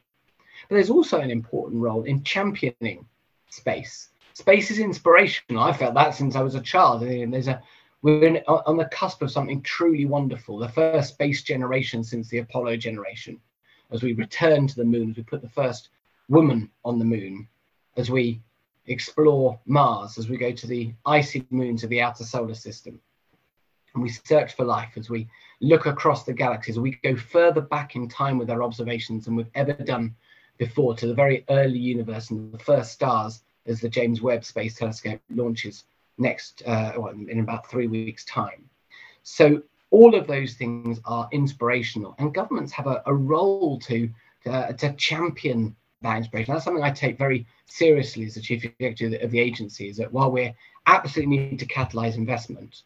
But 0.69 0.75
there's 0.75 0.89
also 0.89 1.19
an 1.19 1.31
important 1.31 1.81
role 1.81 2.03
in 2.03 2.23
championing 2.23 3.05
space. 3.49 4.09
Space 4.33 4.71
is 4.71 4.79
inspirational. 4.79 5.63
I 5.63 5.73
felt 5.73 5.93
that 5.93 6.15
since 6.15 6.35
I 6.35 6.41
was 6.41 6.55
a 6.55 6.61
child. 6.61 7.01
There's 7.03 7.47
a 7.47 7.61
we're 8.01 8.25
in, 8.25 8.37
on 8.47 8.75
the 8.75 8.85
cusp 8.85 9.21
of 9.21 9.31
something 9.31 9.61
truly 9.61 10.05
wonderful. 10.05 10.59
The 10.59 10.67
first 10.67 11.13
space 11.13 11.41
generation 11.41 12.03
since 12.03 12.27
the 12.27 12.39
Apollo 12.39 12.77
generation, 12.77 13.39
as 13.91 14.03
we 14.03 14.13
return 14.13 14.67
to 14.67 14.75
the 14.75 14.83
moon, 14.83 15.11
as 15.11 15.17
we 15.17 15.23
put 15.23 15.41
the 15.41 15.49
first 15.49 15.89
woman 16.27 16.69
on 16.83 16.99
the 16.99 17.05
moon, 17.05 17.47
as 17.95 18.11
we 18.11 18.41
explore 18.87 19.59
Mars, 19.65 20.17
as 20.17 20.29
we 20.29 20.37
go 20.37 20.51
to 20.51 20.67
the 20.67 20.93
icy 21.05 21.45
moons 21.49 21.83
of 21.83 21.89
the 21.89 22.01
outer 22.01 22.23
solar 22.23 22.53
system. 22.53 22.99
And 23.93 24.03
we 24.03 24.09
search 24.09 24.55
for 24.55 24.65
life 24.65 24.93
as 24.95 25.09
we 25.09 25.27
look 25.61 25.85
across 25.85 26.23
the 26.23 26.33
galaxies. 26.33 26.79
We 26.79 26.97
go 27.03 27.15
further 27.15 27.61
back 27.61 27.95
in 27.95 28.07
time 28.09 28.37
with 28.37 28.49
our 28.49 28.63
observations 28.63 29.25
than 29.25 29.35
we've 29.35 29.51
ever 29.55 29.73
done 29.73 30.15
before 30.57 30.95
to 30.95 31.07
the 31.07 31.13
very 31.13 31.43
early 31.49 31.79
universe 31.79 32.29
and 32.31 32.51
the 32.51 32.59
first 32.59 32.91
stars 32.91 33.41
as 33.65 33.79
the 33.79 33.89
James 33.89 34.21
Webb 34.21 34.43
Space 34.43 34.75
Telescope 34.75 35.21
launches 35.29 35.85
next, 36.17 36.63
uh, 36.65 36.93
well, 36.97 37.09
in 37.09 37.39
about 37.39 37.69
three 37.69 37.87
weeks' 37.87 38.25
time. 38.25 38.69
So 39.23 39.61
all 39.91 40.15
of 40.15 40.27
those 40.27 40.55
things 40.55 40.99
are 41.05 41.29
inspirational, 41.31 42.15
and 42.17 42.33
governments 42.33 42.71
have 42.73 42.87
a, 42.87 43.01
a 43.05 43.13
role 43.13 43.79
to 43.81 44.09
uh, 44.45 44.73
to 44.73 44.93
champion 44.95 45.75
that 46.03 46.17
inspiration. 46.17 46.53
That's 46.53 46.65
something 46.65 46.83
I 46.83 46.91
take 46.91 47.17
very 47.17 47.47
seriously 47.65 48.25
as 48.25 48.35
the 48.35 48.41
chief 48.41 48.63
executive 48.63 49.21
of 49.21 49.31
the 49.31 49.39
agency. 49.39 49.89
Is 49.89 49.97
that 49.97 50.13
while 50.13 50.31
we 50.31 50.53
absolutely 50.85 51.37
need 51.37 51.59
to 51.59 51.65
catalyze 51.65 52.15
investment, 52.15 52.83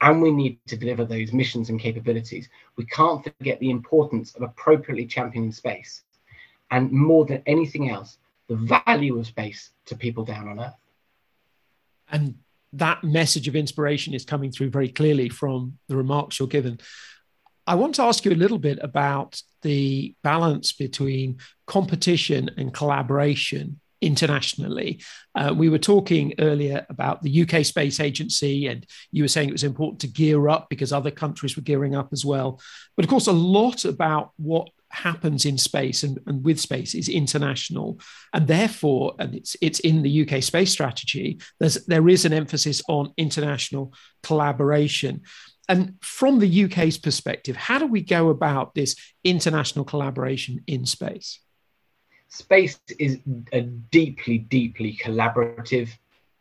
and 0.00 0.20
we 0.20 0.30
need 0.30 0.58
to 0.66 0.76
deliver 0.76 1.04
those 1.04 1.32
missions 1.32 1.70
and 1.70 1.80
capabilities, 1.80 2.48
we 2.76 2.84
can't 2.86 3.24
forget 3.24 3.58
the 3.60 3.70
importance 3.70 4.34
of 4.34 4.42
appropriately 4.42 5.06
championing 5.06 5.52
space, 5.52 6.02
and 6.70 6.90
more 6.90 7.24
than 7.24 7.42
anything 7.46 7.90
else, 7.90 8.18
the 8.48 8.56
value 8.56 9.18
of 9.18 9.26
space 9.26 9.70
to 9.86 9.96
people 9.96 10.24
down 10.24 10.48
on 10.48 10.60
Earth. 10.60 10.74
And 12.10 12.36
that 12.72 13.02
message 13.02 13.48
of 13.48 13.56
inspiration 13.56 14.14
is 14.14 14.24
coming 14.24 14.52
through 14.52 14.70
very 14.70 14.88
clearly 14.88 15.28
from 15.28 15.78
the 15.88 15.96
remarks 15.96 16.38
you're 16.38 16.48
given. 16.48 16.78
I 17.66 17.74
want 17.74 17.96
to 17.96 18.02
ask 18.02 18.24
you 18.24 18.32
a 18.32 18.34
little 18.34 18.58
bit 18.58 18.78
about 18.80 19.40
the 19.62 20.14
balance 20.22 20.72
between 20.72 21.38
competition 21.66 22.50
and 22.56 22.72
collaboration 22.72 23.80
internationally. 24.00 25.02
Uh, 25.34 25.52
we 25.56 25.68
were 25.68 25.78
talking 25.78 26.34
earlier 26.38 26.86
about 26.88 27.22
the 27.22 27.42
UK 27.42 27.64
Space 27.64 27.98
Agency, 27.98 28.68
and 28.68 28.86
you 29.10 29.24
were 29.24 29.28
saying 29.28 29.48
it 29.48 29.52
was 29.52 29.64
important 29.64 30.00
to 30.00 30.06
gear 30.06 30.48
up 30.48 30.68
because 30.68 30.92
other 30.92 31.10
countries 31.10 31.56
were 31.56 31.62
gearing 31.62 31.94
up 31.94 32.10
as 32.12 32.24
well. 32.24 32.60
But 32.94 33.04
of 33.04 33.10
course, 33.10 33.26
a 33.26 33.32
lot 33.32 33.84
about 33.84 34.30
what 34.36 34.68
happens 34.90 35.44
in 35.44 35.58
space 35.58 36.04
and, 36.04 36.18
and 36.26 36.44
with 36.44 36.60
space 36.60 36.94
is 36.94 37.08
international 37.08 38.00
and 38.32 38.46
therefore 38.46 39.14
and 39.18 39.34
it's 39.34 39.56
it's 39.60 39.80
in 39.80 40.00
the 40.00 40.22
UK 40.22 40.40
space 40.42 40.70
strategy 40.70 41.38
there's 41.58 41.84
there 41.86 42.08
is 42.08 42.24
an 42.24 42.32
emphasis 42.32 42.80
on 42.88 43.12
international 43.16 43.92
collaboration 44.22 45.20
and 45.68 45.94
from 46.00 46.38
the 46.38 46.64
UK's 46.64 46.98
perspective 46.98 47.56
how 47.56 47.78
do 47.78 47.86
we 47.86 48.00
go 48.00 48.28
about 48.28 48.74
this 48.74 48.96
international 49.24 49.84
collaboration 49.84 50.62
in 50.66 50.86
space 50.86 51.40
space 52.28 52.78
is 52.98 53.18
a 53.52 53.60
deeply 53.62 54.38
deeply 54.38 54.96
collaborative 55.02 55.90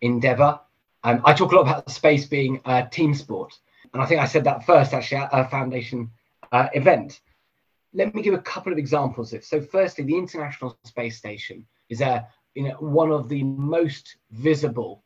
endeavor 0.01 0.59
um, 1.03 1.21
I 1.23 1.33
talk 1.33 1.51
a 1.51 1.55
lot 1.55 1.61
about 1.61 1.91
space 1.91 2.25
being 2.25 2.61
a 2.65 2.87
team 2.89 3.13
sport 3.13 3.53
and 3.93 4.01
I 4.01 4.05
think 4.05 4.21
I 4.21 4.25
said 4.25 4.43
that 4.45 4.65
first 4.65 4.93
actually 4.93 5.17
at 5.17 5.29
a 5.31 5.47
foundation 5.47 6.11
uh, 6.51 6.67
event 6.73 7.21
let 7.95 8.13
me 8.13 8.21
give 8.21 8.33
a 8.33 8.39
couple 8.39 8.71
of 8.71 8.77
examples 8.77 9.33
of. 9.33 9.43
So, 9.43 9.61
firstly, 9.61 10.03
the 10.03 10.17
International 10.17 10.77
Space 10.83 11.17
Station 11.17 11.65
is 11.89 12.01
a, 12.01 12.27
you 12.53 12.63
know, 12.63 12.75
one 12.79 13.11
of 13.11 13.29
the 13.29 13.41
most 13.43 14.17
visible 14.31 15.03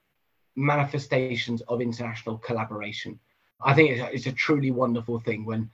manifestations 0.56 1.62
of 1.62 1.82
international 1.82 2.40
collaboration. 2.40 3.20
I 3.62 3.74
think 3.74 3.92
it's 3.92 4.02
a, 4.02 4.14
it's 4.14 4.28
a 4.28 4.32
truly 4.32 4.72
wonderful 4.72 5.20
thing 5.20 5.46
when, 5.46 5.70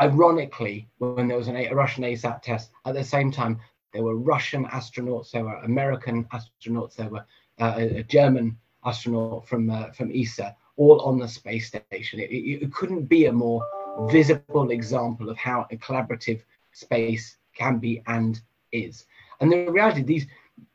ironically, 0.00 0.88
when 0.98 1.28
there 1.28 1.36
was 1.36 1.48
an, 1.48 1.56
a 1.56 1.72
Russian 1.72 2.04
ASAT 2.04 2.42
test, 2.42 2.70
at 2.84 2.94
the 2.94 3.04
same 3.04 3.32
time, 3.32 3.60
there 3.92 4.02
were 4.02 4.16
Russian 4.16 4.66
astronauts, 4.66 5.30
there 5.30 5.44
were 5.44 5.56
American 5.56 6.24
astronauts, 6.26 6.96
there 6.96 7.08
were 7.08 7.24
uh, 7.60 7.74
a, 7.76 7.98
a, 7.98 8.02
German 8.02 8.58
astronaut 8.84 9.48
from 9.48 9.70
uh, 9.70 9.90
from 9.92 10.12
ESA, 10.14 10.54
all 10.76 11.00
on 11.00 11.18
the 11.18 11.26
space 11.26 11.68
station. 11.68 12.20
It, 12.20 12.30
it, 12.30 12.62
it 12.62 12.72
couldn't 12.72 13.04
be 13.06 13.26
a 13.26 13.32
more 13.32 13.66
visible 14.10 14.70
example 14.70 15.30
of 15.30 15.38
how 15.38 15.66
a 15.70 15.76
collaborative 15.76 16.42
space 16.72 17.38
can 17.54 17.78
be 17.78 18.02
and 18.06 18.40
is. 18.72 19.06
And 19.40 19.50
the 19.50 19.70
reality, 19.70 20.02
these 20.02 20.26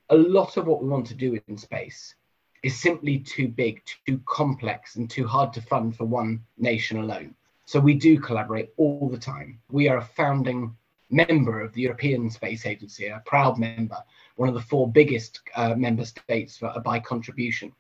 a 0.10 0.16
lot 0.16 0.58
of 0.58 0.68
what 0.68 0.82
we 0.84 0.90
want 0.90 1.08
to 1.08 1.14
do 1.14 1.40
in 1.48 1.58
space 1.58 2.16
is 2.64 2.80
simply 2.80 3.18
too 3.20 3.48
big, 3.48 3.82
too 4.06 4.22
complex, 4.26 4.96
and 4.96 5.10
too 5.10 5.28
hard 5.28 5.52
to 5.54 5.62
fund 5.62 5.96
for 5.96 6.06
one 6.06 6.44
nation 6.58 6.98
alone. 6.98 7.34
So 7.66 7.80
we 7.80 7.94
do 7.94 8.20
collaborate 8.20 8.72
all 8.78 9.10
the 9.10 9.18
time. 9.18 9.60
We 9.70 9.88
are 9.88 9.98
a 9.98 10.06
founding 10.06 10.76
member 11.10 11.62
of 11.62 11.74
the 11.74 11.82
European 11.82 12.30
Space 12.30 12.66
Agency, 12.66 13.08
a 13.08 13.22
proud 13.26 13.58
member, 13.58 13.98
one 14.36 14.50
of 14.50 14.56
the 14.56 14.62
four 14.62 14.92
biggest 14.92 15.42
uh, 15.56 15.76
member 15.76 16.06
states 16.06 16.58
for, 16.58 16.74
by 16.84 17.00
contribution. 17.00 17.74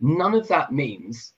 None 0.00 0.34
of 0.34 0.48
that 0.48 0.72
means 0.72 1.32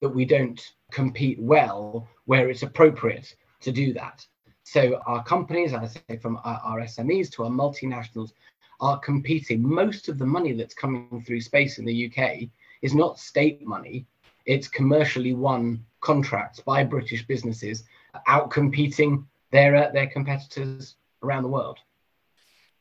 that 0.00 0.08
we 0.08 0.24
don't 0.24 0.60
compete 0.90 1.40
well 1.40 2.08
where 2.26 2.50
it's 2.50 2.62
appropriate 2.62 3.34
to 3.60 3.72
do 3.72 3.92
that. 3.94 4.26
So 4.62 5.00
our 5.06 5.22
companies, 5.24 5.72
as 5.72 5.96
I 5.96 6.14
say, 6.14 6.18
from 6.18 6.38
our, 6.44 6.60
our 6.64 6.80
SMEs 6.80 7.30
to 7.32 7.44
our 7.44 7.50
multinationals, 7.50 8.32
are 8.80 8.98
competing. 8.98 9.62
Most 9.62 10.08
of 10.08 10.18
the 10.18 10.26
money 10.26 10.52
that's 10.52 10.74
coming 10.74 11.22
through 11.26 11.40
space 11.40 11.78
in 11.78 11.84
the 11.84 12.10
UK 12.10 12.48
is 12.82 12.94
not 12.94 13.18
state 13.18 13.66
money; 13.66 14.06
it's 14.46 14.68
commercially 14.68 15.34
won 15.34 15.84
contracts 16.00 16.60
by 16.60 16.84
British 16.84 17.26
businesses 17.26 17.84
out 18.26 18.50
competing 18.50 19.26
their 19.50 19.76
uh, 19.76 19.90
their 19.92 20.06
competitors 20.06 20.96
around 21.22 21.42
the 21.42 21.48
world. 21.48 21.78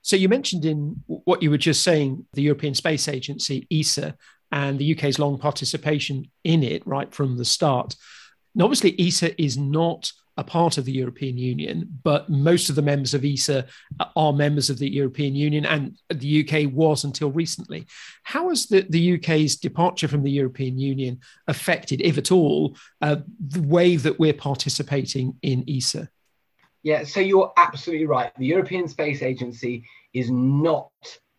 So 0.02 0.18
you 0.18 0.28
mentioned 0.28 0.66
in 0.66 1.02
what 1.08 1.42
you 1.42 1.50
were 1.50 1.58
just 1.58 1.82
saying, 1.82 2.26
the 2.34 2.42
European 2.42 2.76
Space 2.76 3.08
Agency, 3.08 3.66
ESA, 3.72 4.18
and 4.52 4.78
the 4.78 4.94
UK's 4.94 5.18
long 5.18 5.38
participation 5.38 6.30
in 6.44 6.62
it 6.62 6.86
right 6.86 7.14
from 7.14 7.38
the 7.38 7.46
start. 7.46 7.96
And 8.54 8.62
obviously, 8.62 9.00
ESA 9.00 9.42
is 9.42 9.58
not 9.58 10.12
a 10.38 10.44
part 10.44 10.78
of 10.78 10.86
the 10.86 10.92
European 10.92 11.38
Union, 11.38 11.88
but 12.04 12.30
most 12.30 12.70
of 12.70 12.76
the 12.76 12.82
members 12.82 13.14
of 13.14 13.24
ESA 13.24 13.66
are 14.16 14.34
members 14.34 14.70
of 14.70 14.80
the 14.80 14.90
European 14.90 15.36
Union, 15.36 15.66
and 15.66 15.98
the 16.10 16.42
UK 16.42 16.74
was 16.74 17.04
until 17.04 17.32
recently. 17.32 17.86
How 18.24 18.50
has 18.50 18.66
the, 18.66 18.86
the 18.90 19.16
UK's 19.16 19.56
departure 19.56 20.08
from 20.08 20.24
the 20.24 20.32
European 20.32 20.80
Union 20.80 21.20
affected, 21.48 22.02
if 22.02 22.18
at 22.18 22.32
all, 22.32 22.76
uh, 23.02 23.18
the 23.48 23.62
way 23.62 23.96
that 23.96 24.20
we're 24.20 24.34
participating 24.34 25.36
in 25.42 25.64
ESA? 25.70 26.10
Yeah, 26.82 27.04
so 27.04 27.20
you're 27.20 27.54
absolutely 27.56 28.08
right. 28.08 28.32
The 28.38 28.46
European 28.46 28.88
Space 28.88 29.22
Agency 29.22 29.86
is 30.14 30.30
not 30.30 30.92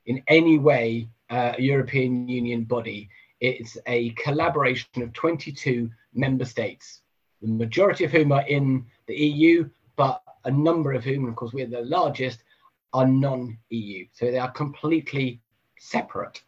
in 0.06 0.22
any 0.28 0.58
way 0.58 1.08
uh, 1.30 1.52
European 1.58 2.28
Union 2.28 2.64
body. 2.64 3.08
It's 3.40 3.76
a 3.86 4.10
collaboration 4.10 5.02
of 5.02 5.12
22 5.12 5.90
member 6.14 6.44
states, 6.44 7.02
the 7.44 7.52
majority 7.52 8.04
of 8.04 8.10
whom 8.10 8.32
are 8.32 8.46
in 8.46 8.86
the 9.06 9.14
EU, 9.14 9.68
but 9.96 10.22
a 10.44 10.50
number 10.50 10.92
of 10.92 11.04
whom, 11.04 11.28
of 11.28 11.36
course, 11.36 11.52
we're 11.52 11.66
the 11.66 11.82
largest, 11.82 12.42
are 12.92 13.06
non 13.06 13.58
EU. 13.70 14.06
So 14.12 14.30
they 14.30 14.38
are 14.38 14.50
completely 14.50 15.40
separate. 15.78 16.42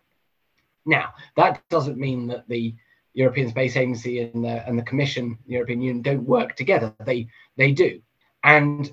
Now, 0.87 1.15
that 1.37 1.63
doesn't 1.69 1.99
mean 1.99 2.29
that 2.29 2.49
the 2.49 2.75
European 3.13 3.51
Space 3.51 3.77
Agency 3.77 4.21
and 4.21 4.45
the, 4.45 4.67
and 4.67 4.79
the 4.79 4.85
Commission, 4.85 5.39
the 5.47 5.55
European 5.55 5.83
Union, 5.83 6.03
don't 6.03 6.23
work 6.23 6.57
together. 6.57 6.95
They, 7.05 7.29
they 7.57 7.73
do. 7.73 8.01
And 8.45 8.91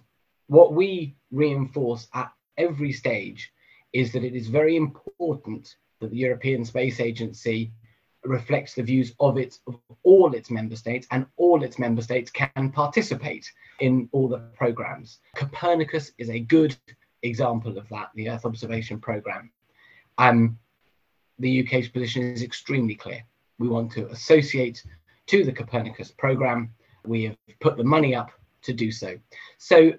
what 0.47 0.73
we 0.73 1.15
reinforce 1.31 2.07
at 2.13 2.31
every 2.57 2.91
stage 2.91 3.51
is 3.93 4.11
that 4.11 4.23
it 4.23 4.35
is 4.35 4.47
very 4.47 4.75
important 4.75 5.75
that 6.01 6.09
the 6.09 6.17
European 6.17 6.65
Space 6.65 6.99
Agency 6.99 7.71
reflects 8.25 8.73
the 8.73 8.83
views 8.83 9.13
of 9.19 9.37
its 9.37 9.59
of 9.67 9.79
all 10.03 10.33
its 10.33 10.49
member 10.49 10.75
states 10.75 11.07
and 11.11 11.25
all 11.37 11.63
its 11.63 11.77
member 11.77 12.01
states 12.01 12.31
can 12.31 12.71
participate 12.71 13.51
in 13.79 14.07
all 14.11 14.27
the 14.27 14.39
programs. 14.55 15.19
Copernicus 15.35 16.11
is 16.17 16.29
a 16.29 16.39
good 16.39 16.75
example 17.23 17.77
of 17.77 17.87
that 17.89 18.09
the 18.15 18.29
earth 18.29 18.45
observation 18.45 18.99
program. 18.99 19.51
Um, 20.17 20.57
the 21.39 21.61
uk's 21.61 21.89
position 21.89 22.23
is 22.23 22.43
extremely 22.43 22.95
clear. 22.95 23.23
We 23.59 23.67
want 23.67 23.91
to 23.93 24.07
associate 24.07 24.83
to 25.27 25.43
the 25.43 25.51
copernicus 25.51 26.11
program. 26.11 26.73
We 27.05 27.25
have 27.25 27.37
put 27.59 27.77
the 27.77 27.83
money 27.83 28.15
up 28.15 28.31
to 28.63 28.73
do 28.73 28.91
so. 28.91 29.17
So 29.57 29.93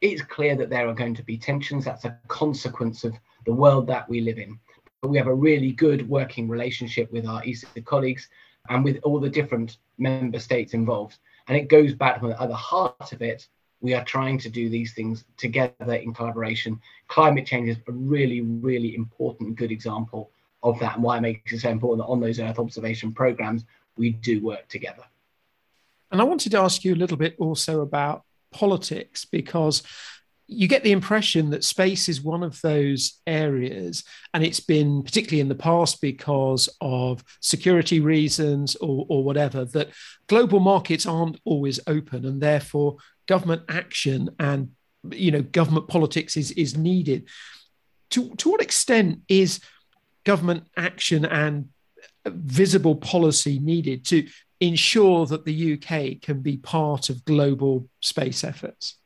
it's 0.00 0.22
clear 0.22 0.56
that 0.56 0.68
there 0.68 0.88
are 0.88 0.94
going 0.94 1.14
to 1.14 1.22
be 1.22 1.38
tensions. 1.38 1.84
That's 1.84 2.04
a 2.04 2.18
consequence 2.28 3.04
of 3.04 3.14
the 3.46 3.52
world 3.52 3.86
that 3.86 4.08
we 4.08 4.20
live 4.20 4.38
in 4.38 4.58
we 5.02 5.18
have 5.18 5.26
a 5.26 5.34
really 5.34 5.72
good 5.72 6.08
working 6.08 6.48
relationship 6.48 7.12
with 7.12 7.26
our 7.26 7.42
ESA 7.44 7.80
colleagues 7.84 8.28
and 8.68 8.84
with 8.84 8.98
all 9.02 9.18
the 9.18 9.28
different 9.28 9.78
member 9.98 10.38
states 10.38 10.74
involved. 10.74 11.18
And 11.48 11.56
it 11.56 11.68
goes 11.68 11.92
back 11.92 12.20
to 12.20 12.28
the, 12.28 12.54
heart 12.54 13.12
of 13.12 13.20
it, 13.20 13.48
we 13.80 13.94
are 13.94 14.04
trying 14.04 14.38
to 14.38 14.48
do 14.48 14.68
these 14.68 14.92
things 14.94 15.24
together 15.36 15.94
in 15.94 16.14
collaboration. 16.14 16.80
Climate 17.08 17.46
change 17.46 17.68
is 17.68 17.78
a 17.88 17.92
really, 17.92 18.42
really 18.42 18.94
important, 18.94 19.56
good 19.56 19.72
example 19.72 20.30
of 20.62 20.78
that 20.78 20.94
and 20.94 21.02
why 21.02 21.16
it 21.16 21.22
makes 21.22 21.52
it 21.52 21.58
so 21.58 21.70
important 21.70 22.06
that 22.06 22.10
on 22.10 22.20
those 22.20 22.38
Earth 22.38 22.60
observation 22.60 23.12
programs, 23.12 23.64
we 23.96 24.10
do 24.10 24.40
work 24.40 24.68
together. 24.68 25.02
And 26.12 26.20
I 26.20 26.24
wanted 26.24 26.52
to 26.52 26.60
ask 26.60 26.84
you 26.84 26.94
a 26.94 26.96
little 26.96 27.16
bit 27.16 27.34
also 27.38 27.80
about 27.80 28.22
politics 28.52 29.24
because 29.24 29.82
you 30.52 30.68
get 30.68 30.82
the 30.82 30.92
impression 30.92 31.50
that 31.50 31.64
space 31.64 32.08
is 32.08 32.22
one 32.22 32.42
of 32.42 32.60
those 32.60 33.20
areas, 33.26 34.04
and 34.34 34.44
it's 34.44 34.60
been 34.60 35.02
particularly 35.02 35.40
in 35.40 35.48
the 35.48 35.54
past 35.54 36.00
because 36.00 36.68
of 36.80 37.24
security 37.40 38.00
reasons 38.00 38.76
or, 38.76 39.06
or 39.08 39.24
whatever, 39.24 39.64
that 39.66 39.90
global 40.26 40.60
markets 40.60 41.06
aren't 41.06 41.40
always 41.44 41.80
open, 41.86 42.24
and 42.24 42.40
therefore 42.40 42.96
government 43.26 43.62
action 43.68 44.30
and 44.38 44.70
you 45.10 45.30
know 45.30 45.42
government 45.42 45.88
politics 45.88 46.36
is 46.36 46.50
is 46.52 46.76
needed. 46.76 47.28
To 48.10 48.34
to 48.36 48.50
what 48.50 48.60
extent 48.60 49.20
is 49.28 49.60
government 50.24 50.64
action 50.76 51.24
and 51.24 51.68
visible 52.26 52.94
policy 52.94 53.58
needed 53.58 54.04
to 54.06 54.26
ensure 54.60 55.26
that 55.26 55.44
the 55.44 55.72
UK 55.74 56.20
can 56.22 56.40
be 56.40 56.56
part 56.56 57.10
of 57.10 57.24
global 57.24 57.88
space 58.00 58.44
efforts? 58.44 58.96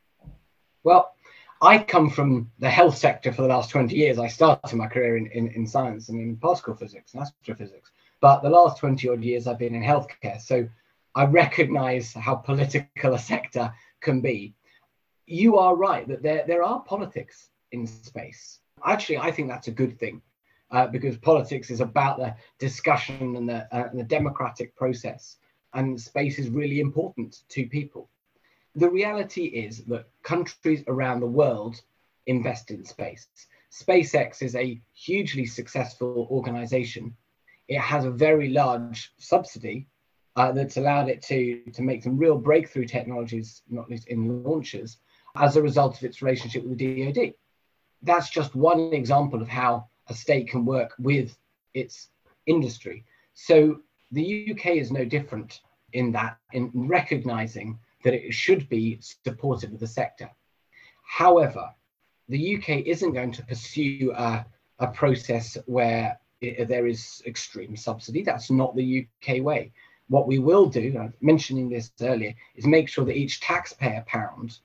Well, 0.85 1.16
I 1.63 1.79
come 1.79 2.11
from 2.11 2.51
the 2.59 2.69
health 2.69 2.99
sector 2.99 3.33
for 3.33 3.43
the 3.43 3.49
last 3.49 3.71
20 3.71 3.95
years. 3.95 4.19
I 4.19 4.29
started 4.29 4.77
my 4.77 4.89
career 4.89 5.17
in, 5.17 5.27
in, 5.29 5.49
in 5.49 5.67
science 5.67 6.09
and 6.11 6.21
in 6.21 6.37
particle 6.37 6.75
physics 6.75 7.15
and 7.15 7.23
astrophysics. 7.23 7.93
But 8.21 8.43
the 8.43 8.51
last 8.51 8.79
20 8.79 9.09
odd 9.09 9.23
years, 9.23 9.47
I've 9.47 9.59
been 9.59 9.75
in 9.75 9.83
healthcare. 9.83 10.41
So 10.41 10.69
I 11.15 11.25
recognize 11.25 12.13
how 12.13 12.37
political 12.37 13.15
a 13.15 13.19
sector 13.19 13.73
can 14.01 14.21
be. 14.21 14.55
You 15.27 15.57
are 15.57 15.75
right 15.75 16.07
that 16.09 16.23
there, 16.23 16.45
there 16.47 16.63
are 16.63 16.81
politics 16.81 17.49
in 17.73 17.87
space. 17.87 18.61
Actually, 18.85 19.19
I 19.19 19.31
think 19.31 19.49
that's 19.49 19.69
a 19.69 19.73
good 19.73 19.99
thing 19.99 20.21
uh, 20.71 20.87
because 20.89 21.17
politics 21.17 21.71
is 21.71 21.81
about 21.81 22.19
the 22.19 22.35
discussion 22.59 23.35
and 23.35 23.49
the, 23.49 23.75
uh, 23.75 23.89
the 23.95 24.05
democratic 24.05 24.77
process. 24.77 25.37
And 25.73 25.99
space 26.01 26.39
is 26.39 26.51
really 26.51 26.81
important 26.81 27.41
to 27.49 27.67
people 27.67 28.11
the 28.77 28.91
reality 28.91 29.47
is 29.47 29.85
that 29.85 30.07
countries 30.23 30.85
around 30.87 31.21
the 31.21 31.27
world 31.27 31.81
invest 32.27 32.71
in 32.71 32.85
space. 32.85 33.27
SpaceX 33.73 34.43
is 34.43 34.55
a 34.55 34.81
hugely 34.93 35.47
successful 35.47 36.29
organization. 36.31 37.17
It 37.69 37.81
has 37.81 38.05
a 38.05 38.11
very 38.11 38.51
large 38.51 39.13
subsidy 39.19 39.89
uh, 40.37 40.53
that's 40.53 40.77
allowed 40.77 41.09
it 41.09 41.23
to, 41.23 41.63
to 41.73 41.83
make 41.83 42.03
some 42.03 42.19
real 42.19 42.37
breakthrough 42.37 42.85
technologies, 42.85 43.63
not 43.71 43.89
least 43.89 44.09
in 44.09 44.45
launches, 44.45 44.99
as 45.37 45.57
a 45.57 45.63
result 45.63 45.97
of 45.97 46.05
its 46.05 46.21
relationship 46.21 46.63
with 46.65 46.77
the 46.77 47.13
DoD. 47.13 47.33
That's 48.03 48.29
just 48.29 48.55
one 48.55 48.93
example 48.93 49.41
of 49.41 49.49
how 49.49 49.89
a 50.09 50.15
state 50.15 50.49
can 50.49 50.67
work 50.67 50.93
with 50.99 51.37
its 51.73 52.09
industry. 52.45 53.05
So 53.33 53.81
the 54.13 54.51
UK 54.53 54.77
is 54.77 54.93
no 54.93 55.07
different 55.07 55.61
in 55.95 56.13
that, 56.13 56.37
in 56.53 56.71
recognizing 56.75 57.79
that 58.07 58.15
it 58.15 58.33
should 58.33 58.69
be 58.69 58.97
supportive 59.01 59.73
of 59.73 59.81
the 59.81 59.87
sector. 59.87 60.31
However, 61.03 61.75
the 62.29 62.57
UK 62.57 62.87
isn't 62.87 63.15
going 63.15 63.33
to 63.33 63.45
pursue 63.45 64.13
a, 64.17 64.47
a 64.79 64.87
process 64.87 65.59
where 65.67 66.17
it, 66.41 66.69
there 66.69 66.87
is 66.87 67.21
extreme 67.27 67.75
subsidy. 67.77 68.23
That's 68.23 68.49
not 68.49 68.77
the 68.77 69.09
UK 69.09 69.43
way. 69.43 69.73
What 70.07 70.29
we 70.29 70.39
will 70.39 70.67
do, 70.67 70.97
I'm 70.97 71.15
mentioning 71.21 71.69
this 71.69 71.91
earlier, 72.01 72.33
is 72.55 72.65
make 72.65 72.89
sure 72.89 73.05
that 73.05 73.17
each 73.17 73.41
taxpayer 73.41 74.05
pound 74.07 74.61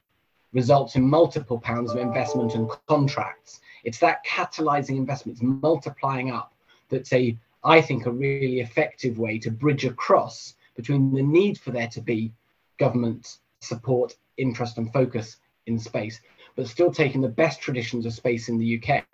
results 0.53 0.95
in 0.95 1.09
multiple 1.09 1.59
pounds 1.59 1.93
of 1.93 1.97
investment 1.97 2.53
and 2.53 2.69
contracts. 2.87 3.59
It's 3.83 3.97
that 4.01 4.23
catalyzing 4.23 4.97
investment, 4.97 5.39
it's 5.39 5.63
multiplying 5.63 6.29
up 6.29 6.53
that's 6.89 7.11
a, 7.11 7.35
I 7.63 7.81
think, 7.81 8.05
a 8.05 8.11
really 8.11 8.59
effective 8.59 9.17
way 9.17 9.39
to 9.39 9.49
bridge 9.49 9.85
across 9.85 10.53
between 10.75 11.11
the 11.11 11.23
need 11.23 11.57
for 11.57 11.71
there 11.71 11.87
to 11.87 12.01
be 12.01 12.33
government 12.81 13.37
support, 13.59 14.15
interest, 14.37 14.79
and 14.79 14.91
focus 14.91 15.37
in 15.67 15.77
space, 15.77 16.19
but 16.55 16.67
still 16.67 16.91
taking 16.91 17.21
the 17.21 17.37
best 17.43 17.61
traditions 17.61 18.07
of 18.07 18.13
space 18.13 18.49
in 18.49 18.57
the 18.57 18.69
UK, 18.77 19.05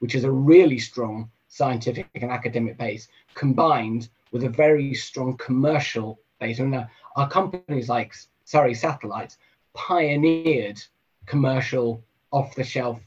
which 0.00 0.16
is 0.16 0.24
a 0.24 0.38
really 0.52 0.80
strong 0.90 1.30
scientific 1.46 2.08
and 2.16 2.32
academic 2.32 2.76
base, 2.76 3.06
combined 3.34 4.08
with 4.32 4.42
a 4.42 4.48
very 4.48 4.92
strong 4.92 5.36
commercial 5.36 6.18
base. 6.40 6.58
And 6.58 6.74
uh, 6.74 6.86
our 7.14 7.28
companies 7.28 7.88
like 7.88 8.12
Surrey 8.44 8.74
Satellites 8.74 9.38
pioneered 9.72 10.82
commercial 11.26 12.02
off-the-shelf 12.32 12.98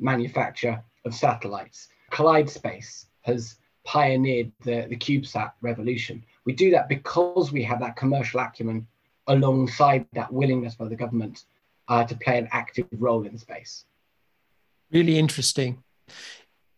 manufacture 0.00 0.82
of 1.04 1.14
satellites. 1.14 1.88
Clyde 2.10 2.50
Space 2.50 3.06
has 3.20 3.56
pioneered 3.84 4.50
the, 4.64 4.86
the 4.88 4.96
CubeSat 4.96 5.52
revolution. 5.62 6.24
We 6.44 6.54
do 6.54 6.72
that 6.72 6.88
because 6.88 7.52
we 7.52 7.62
have 7.62 7.78
that 7.80 7.94
commercial 7.94 8.40
acumen 8.40 8.86
alongside 9.26 10.06
that 10.12 10.32
willingness 10.32 10.74
by 10.74 10.88
the 10.88 10.96
government 10.96 11.44
uh, 11.88 12.04
to 12.04 12.16
play 12.16 12.38
an 12.38 12.48
active 12.52 12.86
role 12.92 13.26
in 13.26 13.38
space. 13.38 13.84
Really 14.90 15.18
interesting. 15.18 15.82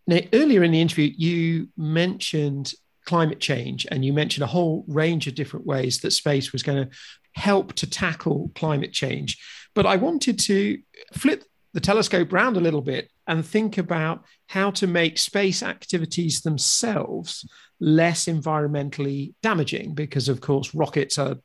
Now, 0.06 0.20
earlier 0.32 0.62
in 0.62 0.72
the 0.72 0.80
interview, 0.80 1.12
you 1.16 1.68
mentioned 1.76 2.72
climate 3.04 3.40
change 3.40 3.86
and 3.90 4.04
you 4.04 4.12
mentioned 4.12 4.44
a 4.44 4.48
whole 4.48 4.84
range 4.88 5.26
of 5.26 5.34
different 5.34 5.66
ways 5.66 6.00
that 6.00 6.10
space 6.10 6.52
was 6.52 6.62
going 6.62 6.84
to 6.84 6.96
help 7.34 7.72
to 7.74 7.88
tackle 7.88 8.50
climate 8.54 8.92
change. 8.92 9.38
But 9.74 9.86
I 9.86 9.96
wanted 9.96 10.38
to 10.40 10.78
flip 11.12 11.44
the 11.72 11.80
telescope 11.80 12.32
round 12.32 12.56
a 12.56 12.60
little 12.60 12.80
bit 12.80 13.10
and 13.26 13.44
think 13.44 13.76
about 13.78 14.24
how 14.48 14.70
to 14.70 14.86
make 14.86 15.18
space 15.18 15.62
activities 15.62 16.40
themselves 16.40 17.46
less 17.80 18.24
environmentally 18.24 19.34
damaging 19.42 19.94
because 19.94 20.28
of 20.28 20.40
course 20.40 20.74
rockets 20.74 21.18
are 21.18 21.36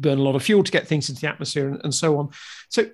burn 0.00 0.18
a 0.18 0.22
lot 0.22 0.36
of 0.36 0.42
fuel 0.42 0.62
to 0.62 0.72
get 0.72 0.86
things 0.86 1.08
into 1.08 1.20
the 1.20 1.28
atmosphere 1.28 1.68
and, 1.68 1.80
and 1.84 1.94
so 1.94 2.18
on. 2.18 2.30
So, 2.68 2.90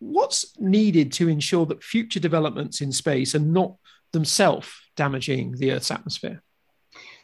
what's 0.00 0.58
needed 0.58 1.12
to 1.12 1.28
ensure 1.28 1.66
that 1.66 1.82
future 1.82 2.20
developments 2.20 2.80
in 2.80 2.92
space 2.92 3.34
are 3.34 3.40
not 3.40 3.74
themselves 4.12 4.68
damaging 4.96 5.52
the 5.52 5.72
Earth's 5.72 5.90
atmosphere? 5.90 6.42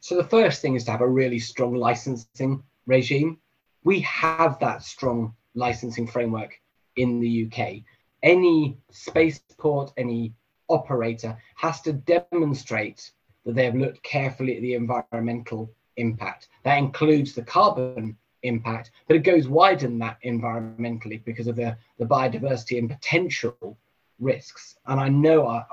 So, 0.01 0.17
the 0.17 0.25
first 0.25 0.61
thing 0.61 0.75
is 0.75 0.85
to 0.85 0.91
have 0.91 1.01
a 1.01 1.09
really 1.09 1.39
strong 1.39 1.75
licensing 1.75 2.63
regime. 2.87 3.39
We 3.85 4.01
have 4.01 4.59
that 4.61 4.83
strong 4.83 5.35
licensing 5.55 6.07
framework 6.07 6.61
in 6.97 7.21
the 7.21 7.47
UK. 7.47 7.83
Any 8.23 8.79
spaceport, 8.91 9.93
any 9.97 10.35
operator 10.69 11.37
has 11.57 11.81
to 11.83 11.93
demonstrate 11.93 13.11
that 13.45 13.55
they 13.55 13.65
have 13.67 13.75
looked 13.75 14.03
carefully 14.03 14.57
at 14.57 14.63
the 14.63 14.75
environmental 14.75 15.71
impact. 15.97 16.49
That 16.63 16.79
includes 16.79 17.35
the 17.35 17.43
carbon 17.43 18.17
impact, 18.45 18.93
but 19.09 19.17
it 19.17 19.25
goes 19.25 19.49
wider 19.49 19.87
than 19.87 19.99
that 19.99 20.19
environmentally 20.25 21.23
because 21.25 21.47
of 21.47 21.57
the, 21.57 21.77
the 21.99 22.07
biodiversity 22.07 22.79
and 22.79 22.89
potential 22.89 23.77
risks. 24.21 24.77
And 24.87 25.01
I 25.01 25.09
know 25.09 25.47
I, 25.47 25.65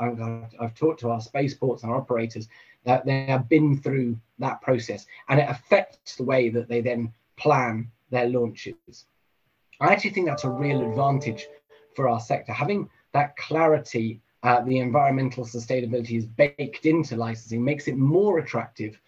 I've 0.60 0.74
talked 0.74 1.00
to 1.02 1.10
our 1.10 1.22
spaceports 1.22 1.84
and 1.84 1.92
our 1.92 1.98
operators 1.98 2.48
that 2.84 3.06
they 3.06 3.26
have 3.26 3.48
been 3.48 3.78
through 3.78 4.18
that 4.40 4.62
process 4.62 5.06
and 5.30 5.40
it 5.40 5.50
affects 5.50 6.16
the 6.16 6.24
way 6.24 6.50
that 6.50 6.68
they 6.68 6.82
then 6.82 7.14
plan 7.38 7.92
their 8.10 8.28
launches. 8.28 9.06
I 9.80 9.92
actually 9.92 10.12
think 10.12 10.28
that's 10.28 10.44
a 10.44 10.50
real 10.50 10.82
advantage 10.82 11.48
for 11.96 12.08
our 12.10 12.20
sector. 12.20 12.54
Having 12.54 12.90
that 13.14 13.36
clarity, 13.38 14.22
uh, 14.44 14.62
the 14.62 14.80
environmental 14.80 15.46
sustainability 15.46 16.18
is 16.18 16.26
baked 16.26 16.86
into 16.86 17.16
licensing, 17.16 17.64
makes 17.64 17.88
it 17.88 17.98
more 17.98 18.40
attractive 18.40 19.00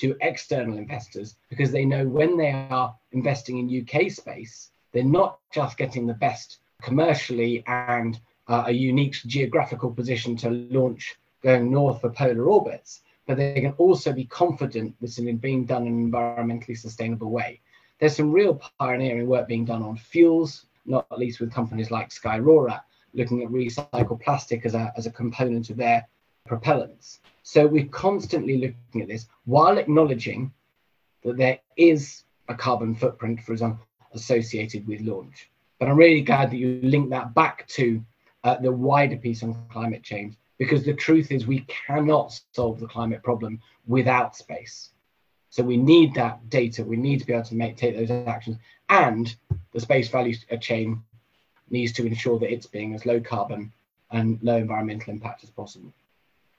to 0.00 0.16
external 0.22 0.78
investors 0.78 1.36
because 1.48 1.70
they 1.70 1.84
know 1.84 2.06
when 2.06 2.36
they 2.36 2.50
are 2.50 2.94
investing 3.12 3.58
in 3.58 3.86
UK 3.86 4.10
space, 4.10 4.70
they're 4.92 5.04
not 5.04 5.38
just 5.52 5.76
getting 5.76 6.06
the 6.06 6.14
best 6.14 6.58
commercially 6.82 7.62
and 7.66 8.18
uh, 8.48 8.64
a 8.66 8.72
unique 8.72 9.12
geographical 9.26 9.90
position 9.90 10.36
to 10.36 10.50
launch 10.70 11.16
going 11.42 11.70
north 11.70 12.00
for 12.00 12.10
polar 12.10 12.44
orbits, 12.44 13.02
but 13.26 13.36
they 13.36 13.60
can 13.60 13.72
also 13.72 14.12
be 14.12 14.24
confident 14.24 14.94
this 15.00 15.18
is 15.18 15.34
being 15.36 15.64
done 15.64 15.86
in 15.86 15.94
an 15.94 16.10
environmentally 16.10 16.76
sustainable 16.76 17.30
way. 17.30 17.60
There's 17.98 18.16
some 18.16 18.32
real 18.32 18.60
pioneering 18.78 19.26
work 19.26 19.46
being 19.46 19.66
done 19.66 19.82
on 19.82 19.96
fuels, 19.96 20.66
not 20.86 21.06
least 21.18 21.40
with 21.40 21.52
companies 21.52 21.90
like 21.90 22.08
Skyrora, 22.08 22.80
looking 23.12 23.42
at 23.42 23.50
recycled 23.50 24.20
plastic 24.22 24.64
as 24.64 24.74
a, 24.74 24.92
as 24.96 25.06
a 25.06 25.10
component 25.10 25.70
of 25.70 25.76
their 25.76 26.06
propellants. 26.50 27.18
So 27.42 27.66
we're 27.66 27.86
constantly 28.06 28.56
looking 28.58 29.02
at 29.02 29.08
this 29.08 29.26
while 29.44 29.78
acknowledging 29.78 30.52
that 31.24 31.36
there 31.36 31.58
is 31.76 32.24
a 32.48 32.54
carbon 32.54 32.94
footprint, 32.94 33.40
for 33.42 33.52
example, 33.52 33.86
associated 34.12 34.86
with 34.86 35.00
launch. 35.00 35.48
But 35.78 35.88
I'm 35.88 35.96
really 35.96 36.22
glad 36.22 36.50
that 36.50 36.56
you 36.56 36.80
link 36.82 37.10
that 37.10 37.34
back 37.34 37.66
to 37.68 38.02
uh, 38.44 38.56
the 38.56 38.72
wider 38.72 39.16
piece 39.16 39.42
on 39.42 39.56
climate 39.70 40.02
change, 40.02 40.34
because 40.58 40.84
the 40.84 40.94
truth 40.94 41.30
is 41.30 41.46
we 41.46 41.60
cannot 41.86 42.38
solve 42.52 42.80
the 42.80 42.86
climate 42.86 43.22
problem 43.22 43.60
without 43.86 44.36
space. 44.36 44.90
So 45.50 45.62
we 45.62 45.76
need 45.76 46.14
that 46.14 46.48
data. 46.48 46.84
We 46.84 46.96
need 46.96 47.20
to 47.20 47.26
be 47.26 47.32
able 47.32 47.44
to 47.44 47.54
make 47.54 47.76
take 47.76 47.96
those 47.96 48.10
actions, 48.10 48.56
and 48.88 49.34
the 49.72 49.80
space 49.80 50.08
value 50.08 50.34
chain 50.60 51.02
needs 51.70 51.92
to 51.92 52.06
ensure 52.06 52.38
that 52.38 52.52
it's 52.52 52.66
being 52.66 52.94
as 52.94 53.06
low 53.06 53.20
carbon 53.20 53.72
and 54.10 54.38
low 54.42 54.56
environmental 54.56 55.12
impact 55.12 55.44
as 55.44 55.50
possible. 55.50 55.92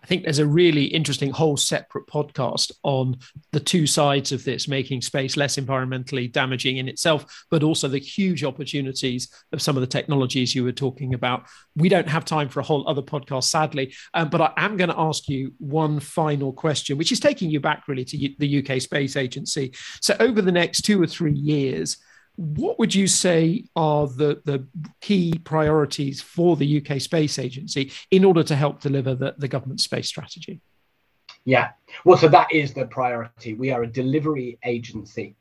I 0.04 0.08
think 0.08 0.24
there's 0.24 0.40
a 0.40 0.46
really 0.46 0.86
interesting 0.86 1.30
whole 1.30 1.58
separate 1.58 2.08
podcast 2.08 2.72
on 2.84 3.18
the 3.52 3.60
two 3.60 3.86
sides 3.86 4.32
of 4.32 4.44
this, 4.44 4.68
making 4.68 5.02
space 5.02 5.38
less 5.38 5.58
environmentally 5.58 6.32
damaging 6.32 6.78
in 6.78 6.88
itself, 6.88 7.46
but 7.52 7.62
also 7.62 7.88
the 7.88 8.00
huge 8.00 8.44
opportunities 8.44 9.30
of 9.52 9.62
some 9.62 9.78
of 9.78 9.82
the 9.82 9.88
technologies 9.88 10.56
you 10.56 10.64
were 10.64 10.72
talking 10.72 11.14
about. 11.14 11.46
We 11.76 11.88
don't 11.88 12.08
have 12.08 12.26
time 12.26 12.50
for 12.50 12.62
a 12.62 12.64
whole 12.64 12.88
other 12.90 13.04
podcast, 13.04 13.44
sadly, 13.44 13.94
um, 14.16 14.30
but 14.30 14.42
I 14.42 14.54
am 14.58 14.76
going 14.76 14.90
to 14.90 15.00
ask 15.00 15.30
you 15.30 15.54
one 15.60 16.00
final 16.00 16.52
question, 16.52 16.98
which 16.98 17.12
is 17.12 17.20
taking 17.20 17.52
you 17.52 17.60
back 17.60 17.88
really 17.88 18.06
to 18.06 18.30
the 18.40 18.66
UK 18.66 18.82
Space 18.82 19.16
Agency. 19.16 19.74
So, 20.02 20.16
over 20.20 20.42
the 20.42 20.52
next 20.52 20.82
two 20.82 21.02
or 21.02 21.08
three 21.08 21.34
years, 21.34 21.98
what 22.36 22.80
would 22.80 22.96
you 22.96 23.08
say 23.08 23.66
are 23.76 24.08
the, 24.08 24.42
the 24.46 24.66
key 25.02 25.34
priorities 25.44 26.22
for 26.22 26.56
the 26.56 26.82
UK 26.82 27.02
Space 27.02 27.38
Agency 27.38 27.92
in 28.10 28.24
order 28.24 28.44
to 28.44 28.56
help 28.56 28.82
deliver 28.82 29.16
the, 29.16 29.36
the 29.38 29.48
government 29.48 29.82
space 29.82 30.08
strategy? 30.08 30.62
Yeah, 31.44 31.72
well, 32.06 32.18
so 32.18 32.28
that 32.28 32.52
is 32.52 32.74
the 32.74 32.86
priority. 32.86 33.54
We 33.56 33.72
are 33.72 33.84
a 33.84 33.88
delivery 33.88 34.60
agency, 34.64 35.36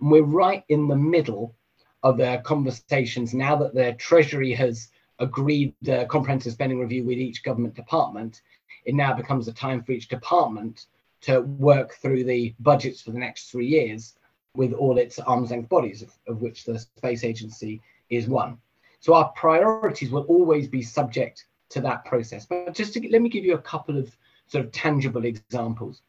and 0.00 0.10
we're 0.10 0.22
right 0.22 0.64
in 0.68 0.86
the 0.86 0.96
middle 0.96 1.54
of 2.02 2.18
the 2.18 2.42
conversations 2.44 3.32
now 3.32 3.56
that 3.56 3.74
the 3.74 3.94
Treasury 3.94 4.52
has 4.52 4.88
agreed 5.18 5.74
the 5.80 6.06
comprehensive 6.10 6.52
spending 6.52 6.78
review 6.78 7.04
with 7.04 7.18
each 7.18 7.42
government 7.42 7.74
department. 7.74 8.42
It 8.84 8.94
now 8.94 9.14
becomes 9.14 9.48
a 9.48 9.52
time 9.52 9.82
for 9.82 9.92
each 9.92 10.08
department 10.08 10.86
to 11.22 11.40
work 11.40 11.94
through 11.94 12.24
the 12.24 12.54
budgets 12.60 13.00
for 13.00 13.12
the 13.12 13.18
next 13.18 13.50
three 13.50 13.66
years 13.66 14.15
with 14.56 14.72
all 14.72 14.98
its 14.98 15.18
arm's 15.18 15.50
length 15.50 15.68
bodies, 15.68 16.02
of, 16.02 16.10
of 16.26 16.40
which 16.40 16.64
the 16.64 16.78
Space 16.78 17.24
Agency 17.24 17.80
is 18.10 18.28
one. 18.28 18.58
So 19.00 19.14
our 19.14 19.30
priorities 19.30 20.10
will 20.10 20.24
always 20.24 20.66
be 20.68 20.82
subject 20.82 21.46
to 21.70 21.80
that 21.82 22.04
process. 22.04 22.46
But 22.46 22.74
just 22.74 22.94
to, 22.94 23.08
let 23.10 23.22
me 23.22 23.28
give 23.28 23.44
you 23.44 23.54
a 23.54 23.62
couple 23.62 23.98
of 23.98 24.16
sort 24.46 24.64
of 24.64 24.72
tangible 24.72 25.24
examples. 25.24 26.02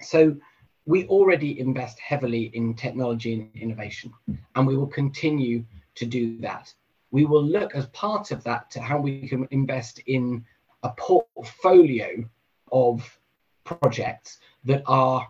So 0.00 0.36
we 0.84 1.06
already 1.06 1.60
invest 1.60 1.98
heavily 2.00 2.50
in 2.54 2.74
technology 2.74 3.34
and 3.34 3.50
innovation, 3.54 4.12
and 4.54 4.66
we 4.66 4.76
will 4.76 4.88
continue 4.88 5.64
to 5.94 6.06
do 6.06 6.38
that. 6.40 6.72
We 7.10 7.24
will 7.24 7.44
look 7.44 7.74
as 7.74 7.86
part 7.86 8.30
of 8.30 8.42
that 8.44 8.70
to 8.72 8.80
how 8.80 8.98
we 8.98 9.28
can 9.28 9.46
invest 9.50 10.00
in 10.06 10.44
a 10.82 10.90
portfolio 10.90 12.24
of 12.72 13.18
projects 13.64 14.38
that 14.64 14.82
are 14.86 15.28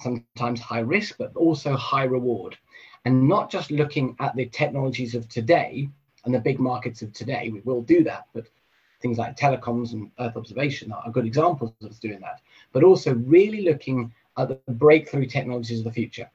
sometimes 0.00 0.60
high 0.60 0.80
risk, 0.80 1.16
but 1.18 1.34
also 1.36 1.76
high 1.76 2.04
reward. 2.04 2.56
And 3.04 3.28
not 3.28 3.50
just 3.50 3.70
looking 3.70 4.16
at 4.20 4.34
the 4.36 4.46
technologies 4.46 5.14
of 5.14 5.28
today 5.28 5.88
and 6.24 6.34
the 6.34 6.40
big 6.40 6.58
markets 6.58 7.02
of 7.02 7.12
today, 7.12 7.48
we 7.48 7.60
will 7.60 7.82
do 7.82 8.04
that, 8.04 8.26
but 8.34 8.46
things 9.00 9.18
like 9.18 9.36
telecoms 9.36 9.92
and 9.92 10.10
Earth 10.18 10.36
observation 10.36 10.92
are 10.92 11.10
good 11.10 11.26
examples 11.26 11.72
of 11.82 11.98
doing 12.00 12.20
that, 12.20 12.40
but 12.72 12.84
also 12.84 13.14
really 13.14 13.62
looking 13.62 14.12
at 14.36 14.48
the 14.48 14.72
breakthrough 14.72 15.26
technologies 15.26 15.78
of 15.78 15.84
the 15.84 15.92
future. 15.92 16.28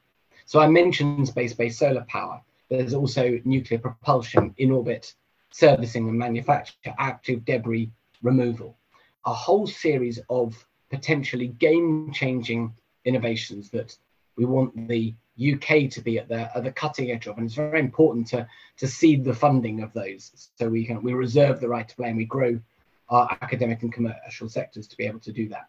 So 0.45 0.60
I 0.60 0.67
mentioned 0.67 1.28
space-based 1.28 1.78
solar 1.78 2.06
power. 2.08 2.41
There's 2.69 2.93
also 2.93 3.39
nuclear 3.45 3.80
propulsion, 3.80 4.54
in 4.58 4.71
orbit 4.71 5.13
servicing 5.51 6.10
and 6.10 6.17
manufacture, 6.17 6.93
active 6.97 7.45
debris 7.45 7.89
removal. 8.21 8.75
A 9.25 9.34
whole 9.34 9.67
series 9.67 10.19
of 10.30 10.65
potentially 10.89 11.47
game-changing 11.47 12.73
innovations 13.06 13.70
that 13.70 13.98
we 14.36 14.46
want 14.46 14.88
the 14.88 15.13
UK 15.39 15.89
to 15.91 16.02
be 16.02 16.18
at 16.18 16.28
the 16.28 16.56
at 16.56 16.63
the 16.63 16.72
cutting 16.72 17.12
edge 17.12 17.28
of, 17.28 17.38
and 17.38 17.46
it's 17.46 17.56
very 17.56 17.80
important 17.80 18.28
to 18.28 18.48
to 18.78 18.88
seed 18.88 19.24
the 19.24 19.34
funding 19.34 19.82
of 19.82 19.94
those, 19.94 20.52
so 20.58 20.68
we 20.70 20.86
can 20.86 21.02
we 21.02 21.13
reserve 21.13 21.60
the 21.60 21.68
right 21.68 21.88
to 21.88 21.96
play 21.96 22.10
and 22.10 22.18
we 22.18 22.26
grow 22.26 22.60
our 23.10 23.38
academic 23.41 23.84
and 23.84 23.94
commercial 23.94 24.50
sectors 24.50 24.88
to 24.88 24.98
be 24.98 25.06
able 25.06 25.20
to 25.20 25.32
do 25.32 25.48
that. 25.50 25.68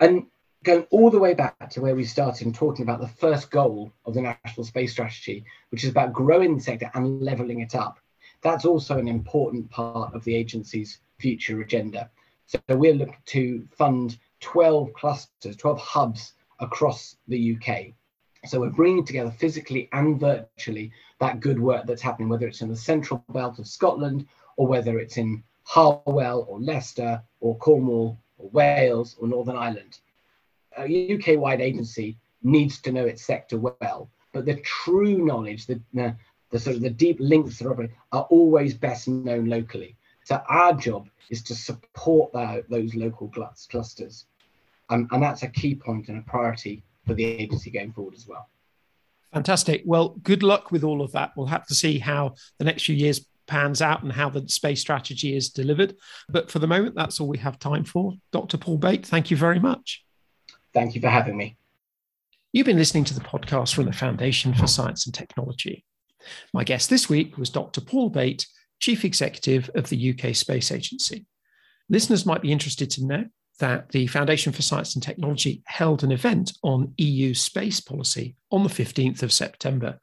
And 0.00 0.26
going 0.64 0.86
all 0.90 1.10
the 1.10 1.18
way 1.18 1.34
back 1.34 1.70
to 1.70 1.80
where 1.80 1.94
we 1.94 2.04
started 2.04 2.46
and 2.46 2.54
talking 2.54 2.82
about 2.82 3.00
the 3.00 3.08
first 3.08 3.50
goal 3.50 3.92
of 4.04 4.14
the 4.14 4.20
National 4.20 4.64
Space 4.64 4.92
Strategy, 4.92 5.44
which 5.70 5.84
is 5.84 5.90
about 5.90 6.12
growing 6.12 6.56
the 6.56 6.62
sector 6.62 6.90
and 6.94 7.20
leveling 7.20 7.60
it 7.60 7.74
up. 7.74 7.98
That's 8.42 8.64
also 8.64 8.98
an 8.98 9.08
important 9.08 9.70
part 9.70 10.14
of 10.14 10.24
the 10.24 10.34
agency's 10.34 10.98
future 11.18 11.60
agenda. 11.60 12.10
So 12.46 12.58
we're 12.68 12.94
looking 12.94 13.16
to 13.26 13.66
fund 13.76 14.16
12 14.40 14.92
clusters, 14.92 15.56
12 15.56 15.78
hubs 15.78 16.32
across 16.60 17.16
the 17.28 17.56
UK. 17.56 17.94
So 18.46 18.60
we're 18.60 18.70
bringing 18.70 19.04
together 19.04 19.30
physically 19.30 19.88
and 19.92 20.18
virtually 20.18 20.92
that 21.18 21.40
good 21.40 21.58
work 21.58 21.86
that's 21.86 22.02
happening, 22.02 22.28
whether 22.28 22.46
it's 22.46 22.62
in 22.62 22.68
the 22.68 22.76
central 22.76 23.24
belt 23.30 23.58
of 23.58 23.66
Scotland 23.66 24.26
or 24.56 24.66
whether 24.66 24.98
it's 24.98 25.16
in 25.16 25.42
Harwell 25.64 26.46
or 26.48 26.60
Leicester 26.60 27.22
or 27.40 27.56
Cornwall 27.58 28.18
or 28.38 28.48
Wales 28.50 29.16
or 29.20 29.28
Northern 29.28 29.56
Ireland. 29.56 29.98
A 30.78 31.14
UK 31.14 31.38
wide 31.38 31.60
agency 31.60 32.16
needs 32.42 32.80
to 32.80 32.92
know 32.92 33.04
its 33.06 33.24
sector 33.24 33.58
well, 33.58 34.08
but 34.32 34.44
the 34.44 34.54
true 34.56 35.24
knowledge, 35.24 35.66
the, 35.66 35.80
the, 35.92 36.16
the 36.50 36.58
sort 36.58 36.76
of 36.76 36.82
the 36.82 36.90
deep 36.90 37.18
links 37.18 37.58
that 37.58 37.68
are, 37.68 37.88
are 38.12 38.26
always 38.30 38.74
best 38.74 39.08
known 39.08 39.46
locally. 39.46 39.96
So 40.28 40.42
our 40.46 40.74
job 40.74 41.08
is 41.30 41.42
to 41.44 41.54
support 41.54 42.34
that, 42.34 42.68
those 42.68 42.94
local 42.94 43.32
clusters. 43.70 44.26
Um, 44.90 45.08
and 45.10 45.22
that's 45.22 45.42
a 45.42 45.48
key 45.48 45.74
point 45.74 46.08
and 46.08 46.18
a 46.18 46.20
priority 46.20 46.82
for 47.06 47.14
the 47.14 47.24
agency 47.24 47.70
going 47.70 47.92
forward 47.92 48.12
as 48.14 48.26
well. 48.26 48.50
Fantastic. 49.32 49.84
Well, 49.86 50.10
good 50.22 50.42
luck 50.42 50.70
with 50.70 50.84
all 50.84 51.00
of 51.00 51.12
that. 51.12 51.32
We'll 51.34 51.46
have 51.46 51.66
to 51.68 51.74
see 51.74 51.98
how 51.98 52.34
the 52.58 52.66
next 52.66 52.84
few 52.84 52.94
years 52.94 53.24
pans 53.46 53.80
out 53.80 54.02
and 54.02 54.12
how 54.12 54.28
the 54.28 54.46
space 54.50 54.82
strategy 54.82 55.34
is 55.34 55.48
delivered. 55.48 55.96
But 56.28 56.50
for 56.50 56.58
the 56.58 56.66
moment, 56.66 56.94
that's 56.94 57.20
all 57.20 57.28
we 57.28 57.38
have 57.38 57.58
time 57.58 57.84
for. 57.84 58.12
Dr. 58.30 58.58
Paul 58.58 58.76
Bate, 58.76 59.06
thank 59.06 59.30
you 59.30 59.36
very 59.38 59.58
much. 59.58 60.04
Thank 60.74 60.94
you 60.94 61.00
for 61.00 61.08
having 61.08 61.38
me. 61.38 61.56
You've 62.52 62.66
been 62.66 62.76
listening 62.76 63.04
to 63.04 63.14
the 63.14 63.22
podcast 63.22 63.74
from 63.74 63.86
the 63.86 63.94
Foundation 63.94 64.52
for 64.52 64.66
Science 64.66 65.06
and 65.06 65.14
Technology. 65.14 65.86
My 66.52 66.64
guest 66.64 66.90
this 66.90 67.08
week 67.08 67.38
was 67.38 67.48
Dr. 67.48 67.80
Paul 67.80 68.10
Bate, 68.10 68.46
Chief 68.80 69.04
Executive 69.04 69.70
of 69.74 69.88
the 69.88 70.10
UK 70.10 70.34
Space 70.34 70.72
Agency. 70.72 71.26
Listeners 71.88 72.26
might 72.26 72.42
be 72.42 72.52
interested 72.52 72.90
to 72.90 73.06
know 73.06 73.24
that 73.58 73.88
the 73.90 74.06
Foundation 74.06 74.52
for 74.52 74.62
Science 74.62 74.94
and 74.94 75.02
Technology 75.02 75.62
held 75.66 76.04
an 76.04 76.12
event 76.12 76.52
on 76.62 76.94
EU 76.96 77.34
space 77.34 77.80
policy 77.80 78.36
on 78.50 78.62
the 78.62 78.68
15th 78.68 79.22
of 79.22 79.32
September. 79.32 79.98